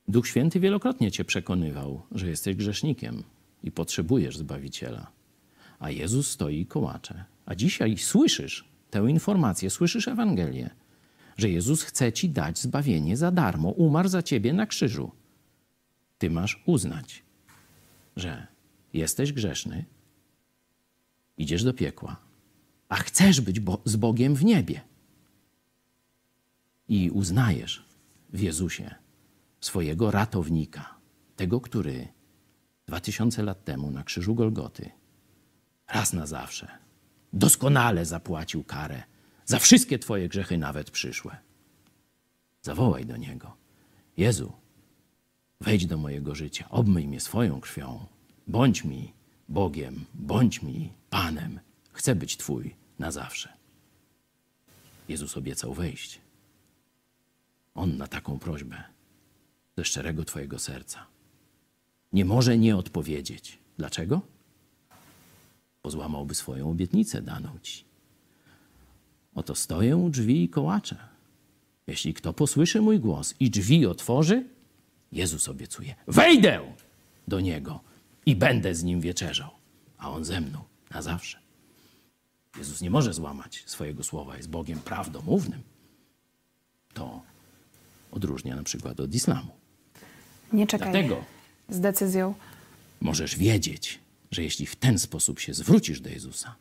[0.08, 3.22] Duch Święty wielokrotnie Cię przekonywał, że jesteś grzesznikiem
[3.62, 5.10] i potrzebujesz Zbawiciela.
[5.78, 7.24] A Jezus stoi kołacze.
[7.46, 10.70] A dzisiaj słyszysz tę informację, słyszysz Ewangelię,
[11.38, 13.68] że Jezus chce Ci dać zbawienie za darmo.
[13.68, 15.10] Umarł za Ciebie na krzyżu.
[16.18, 17.22] Ty masz uznać,
[18.16, 18.46] że
[18.92, 19.84] jesteś grzeszny,
[21.36, 22.16] idziesz do piekła,
[22.88, 24.80] a chcesz być bo z Bogiem w niebie.
[26.88, 27.84] I uznajesz
[28.32, 28.94] w Jezusie
[29.60, 30.94] swojego ratownika,
[31.36, 32.08] tego, który
[32.86, 34.90] dwa tysiące lat temu na krzyżu Golgoty
[35.88, 36.68] raz na zawsze
[37.32, 39.02] doskonale zapłacił karę
[39.48, 41.36] za wszystkie Twoje grzechy, nawet przyszłe.
[42.62, 43.56] Zawołaj do Niego:
[44.16, 44.52] Jezu,
[45.60, 48.06] wejdź do mojego życia, obmyj mnie swoją krwią,
[48.46, 49.12] bądź mi
[49.48, 51.60] Bogiem, bądź mi Panem.
[51.92, 53.52] Chcę być Twój na zawsze.
[55.08, 56.20] Jezus obiecał wejść.
[57.74, 58.84] On na taką prośbę
[59.76, 61.06] ze szczerego Twojego serca
[62.12, 63.58] nie może nie odpowiedzieć.
[63.78, 64.20] Dlaczego?
[65.82, 67.87] Bo złamałby swoją obietnicę daną Ci.
[69.38, 70.96] Oto stoję u drzwi i kołaczę.
[71.86, 74.44] Jeśli kto posłyszy mój głos i drzwi otworzy,
[75.12, 76.60] Jezus obiecuje: wejdę
[77.28, 77.80] do niego
[78.26, 79.50] i będę z nim wieczerzał,
[79.98, 80.58] a on ze mną
[80.90, 81.38] na zawsze.
[82.58, 85.62] Jezus nie może złamać swojego słowa, jest Bogiem prawdomównym.
[86.94, 87.22] To
[88.12, 89.52] odróżnia na przykład od islamu.
[90.52, 91.24] Nie czekaj Dlatego
[91.68, 92.34] z decyzją.
[93.00, 93.98] możesz wiedzieć,
[94.30, 96.54] że jeśli w ten sposób się zwrócisz do Jezusa,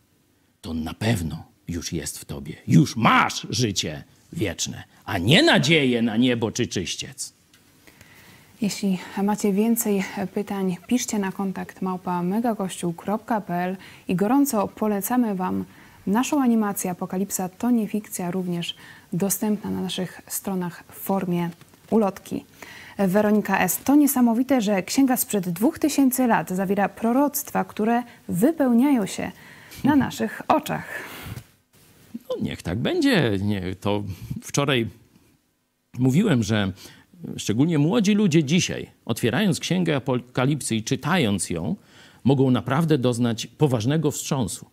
[0.61, 2.55] to on na pewno już jest w tobie.
[2.68, 4.03] Już masz życie
[4.34, 7.34] wieczne, a nie nadzieję na niebo czy czyściec.
[8.61, 10.03] Jeśli macie więcej
[10.34, 15.65] pytań, piszcie na kontakt małpa megakościół.pl i gorąco polecamy Wam
[16.07, 18.76] naszą animację Apokalipsa to nie fikcja, również
[19.13, 21.49] dostępna na naszych stronach w formie
[21.89, 22.45] ulotki.
[22.97, 23.80] Weronika S.
[23.84, 29.32] To niesamowite, że księga sprzed 2000 lat zawiera proroctwa, które wypełniają się
[29.84, 30.86] na naszych oczach.
[32.30, 33.38] No, niech tak będzie.
[33.41, 34.03] Nie, to
[34.41, 34.88] wczoraj
[35.99, 36.71] mówiłem, że
[37.38, 41.75] szczególnie młodzi ludzie dzisiaj, otwierając księgę Apokalipsy i czytając ją,
[42.23, 44.65] mogą naprawdę doznać poważnego wstrząsu.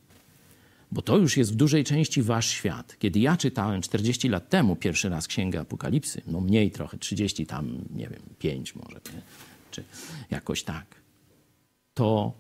[0.93, 2.97] Bo to już jest w dużej części wasz świat.
[2.99, 7.79] Kiedy ja czytałem 40 lat temu pierwszy raz księgę Apokalipsy, no mniej trochę, 30 tam,
[7.95, 9.23] nie wiem, 5 może, nie?
[9.71, 9.85] czy
[10.31, 10.87] jakoś tak,
[11.95, 12.33] to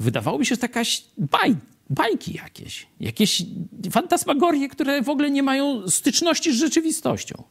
[0.00, 1.56] wydawałoby się, że jakaś baj,
[1.90, 3.42] bajki jakieś, jakieś
[3.90, 7.42] fantasmagorie, które w ogóle nie mają styczności z rzeczywistością.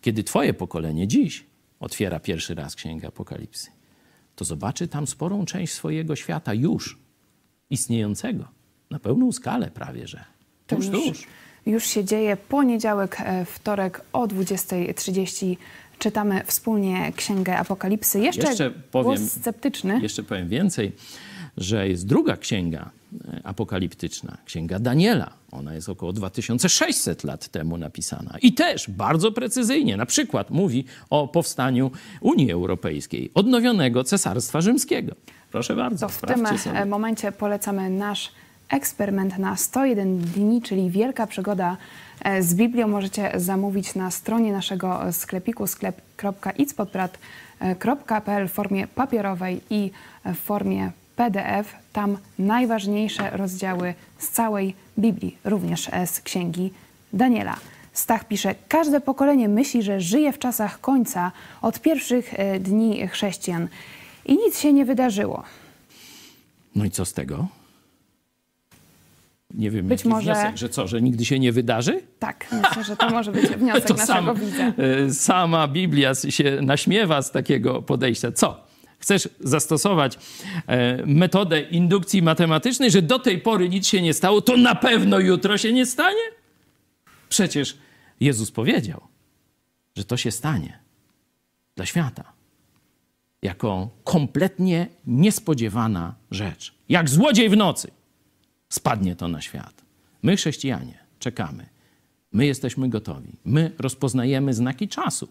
[0.00, 1.44] Kiedy twoje pokolenie dziś
[1.80, 3.70] otwiera pierwszy raz księgę Apokalipsy,
[4.36, 6.98] to zobaczy tam sporą część swojego świata już
[7.70, 8.48] istniejącego
[8.90, 10.24] na pełną skalę prawie, że
[10.66, 11.26] To już,
[11.66, 12.36] już się dzieje.
[12.36, 15.56] Poniedziałek, e, wtorek o 20.30
[15.98, 18.20] czytamy wspólnie Księgę Apokalipsy.
[18.20, 20.00] Jeszcze, Jeszcze powiem- sceptyczny.
[20.02, 20.92] Jeszcze powiem więcej,
[21.56, 22.90] że jest druga księga
[23.44, 25.30] apokaliptyczna, księga Daniela.
[25.52, 31.28] Ona jest około 2600 lat temu napisana i też bardzo precyzyjnie, na przykład mówi o
[31.28, 31.90] powstaniu
[32.20, 35.14] Unii Europejskiej, odnowionego Cesarstwa Rzymskiego.
[35.52, 36.78] Proszę bardzo, To w tym sprawdźcie sobie.
[36.80, 38.32] e, momencie polecamy nasz
[38.68, 41.76] eksperyment na 101 dni, czyli wielka przygoda
[42.22, 42.88] e, z Biblią.
[42.88, 49.90] Możecie zamówić na stronie naszego sklepiku sklep.itspodprat.pl w formie papierowej i
[50.24, 51.74] w formie PDF.
[51.92, 56.70] Tam najważniejsze rozdziały z całej Biblii, również z Księgi
[57.12, 57.56] Daniela.
[57.92, 63.68] Stach pisze, każde pokolenie myśli, że żyje w czasach końca od pierwszych e, dni chrześcijan.
[64.24, 65.42] I nic się nie wydarzyło.
[66.74, 67.46] No i co z tego?
[69.54, 72.00] Nie wiem, Być może- wniosek, że co, że nigdy się nie wydarzy?
[72.18, 74.72] Tak, myślę, że to może być wniosek To naszego sam, widza.
[75.06, 78.32] e, sama Biblia się naśmiewa z takiego podejścia.
[78.32, 78.65] Co?
[79.06, 80.18] Chcesz zastosować
[80.66, 85.18] e, metodę indukcji matematycznej, że do tej pory nic się nie stało, to na pewno
[85.18, 86.22] jutro się nie stanie?
[87.28, 87.76] Przecież
[88.20, 89.00] Jezus powiedział,
[89.96, 90.78] że to się stanie
[91.76, 92.32] dla świata
[93.42, 96.74] jako kompletnie niespodziewana rzecz.
[96.88, 97.90] Jak złodziej w nocy
[98.68, 99.82] spadnie to na świat.
[100.22, 101.66] My, chrześcijanie, czekamy.
[102.32, 103.32] My jesteśmy gotowi.
[103.44, 105.28] My rozpoznajemy znaki czasu.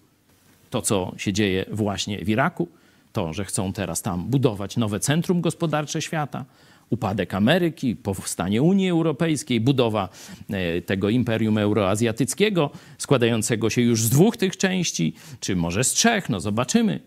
[0.70, 2.68] To, co się dzieje właśnie w Iraku,
[3.16, 6.46] to, że chcą teraz tam budować nowe centrum gospodarcze świata,
[6.90, 10.10] upadek Ameryki, powstanie Unii Europejskiej, budowa
[10.50, 16.30] e, tego imperium euroazjatyckiego, składającego się już z dwóch tych części, czy może z trzech,
[16.30, 17.00] no zobaczymy.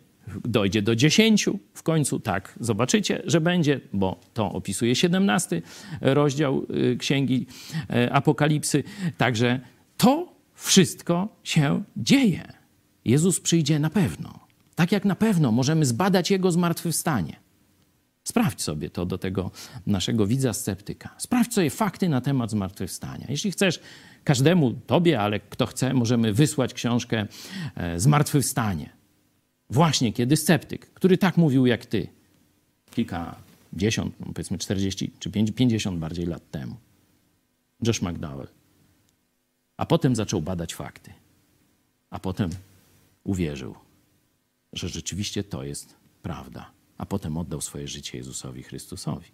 [0.44, 5.62] dojdzie do dziesięciu w końcu, tak, zobaczycie, że będzie, bo to opisuje 17
[6.00, 7.46] rozdział y, Księgi
[7.90, 8.84] y, Apokalipsy.
[9.16, 9.60] Także
[9.96, 12.52] to wszystko się dzieje.
[13.04, 14.47] Jezus przyjdzie na pewno.
[14.78, 17.36] Tak jak na pewno możemy zbadać Jego zmartwychwstanie.
[18.24, 19.50] Sprawdź sobie to do tego
[19.86, 21.14] naszego widza sceptyka.
[21.18, 23.26] Sprawdź sobie fakty na temat zmartwychwstania.
[23.28, 23.80] Jeśli chcesz,
[24.24, 27.26] każdemu, tobie, ale kto chce, możemy wysłać książkę
[27.76, 28.90] e, Zmartwychwstanie.
[29.70, 32.08] Właśnie kiedy sceptyk, który tak mówił jak ty,
[32.90, 36.76] kilkadziesiąt, no powiedzmy 40 czy 50 bardziej lat temu,
[37.86, 38.48] Josh McDowell.
[39.76, 41.12] A potem zaczął badać fakty.
[42.10, 42.50] A potem
[43.24, 43.74] uwierzył,
[44.78, 46.70] że rzeczywiście to jest prawda.
[46.98, 49.26] A potem oddał swoje życie Jezusowi Chrystusowi.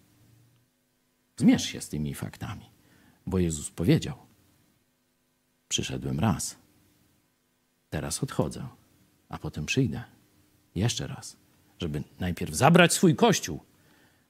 [1.37, 2.65] Zmierz się z tymi faktami,
[3.27, 4.17] bo Jezus powiedział:
[5.69, 6.57] Przyszedłem raz,
[7.91, 8.69] teraz odchodzę,
[9.29, 10.05] a potem przyjdę
[10.75, 11.37] jeszcze raz,
[11.79, 13.61] żeby najpierw zabrać swój kościół,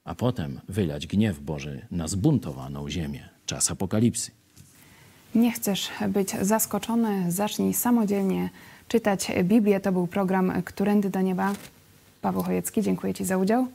[0.05, 3.29] a potem wylać gniew Boży na zbuntowaną ziemię.
[3.47, 4.31] Czas apokalipsy.
[5.35, 8.51] Nie chcesz być zaskoczony, zacznij samodzielnie
[8.89, 9.81] czytać Biblię.
[9.81, 11.53] To był program Którędy do Nieba.
[12.21, 13.67] Paweł Chojecki, dziękuję Ci za udział.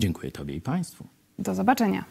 [0.00, 1.04] Dziękuję Tobie i Państwu.
[1.38, 2.04] Do zobaczenia.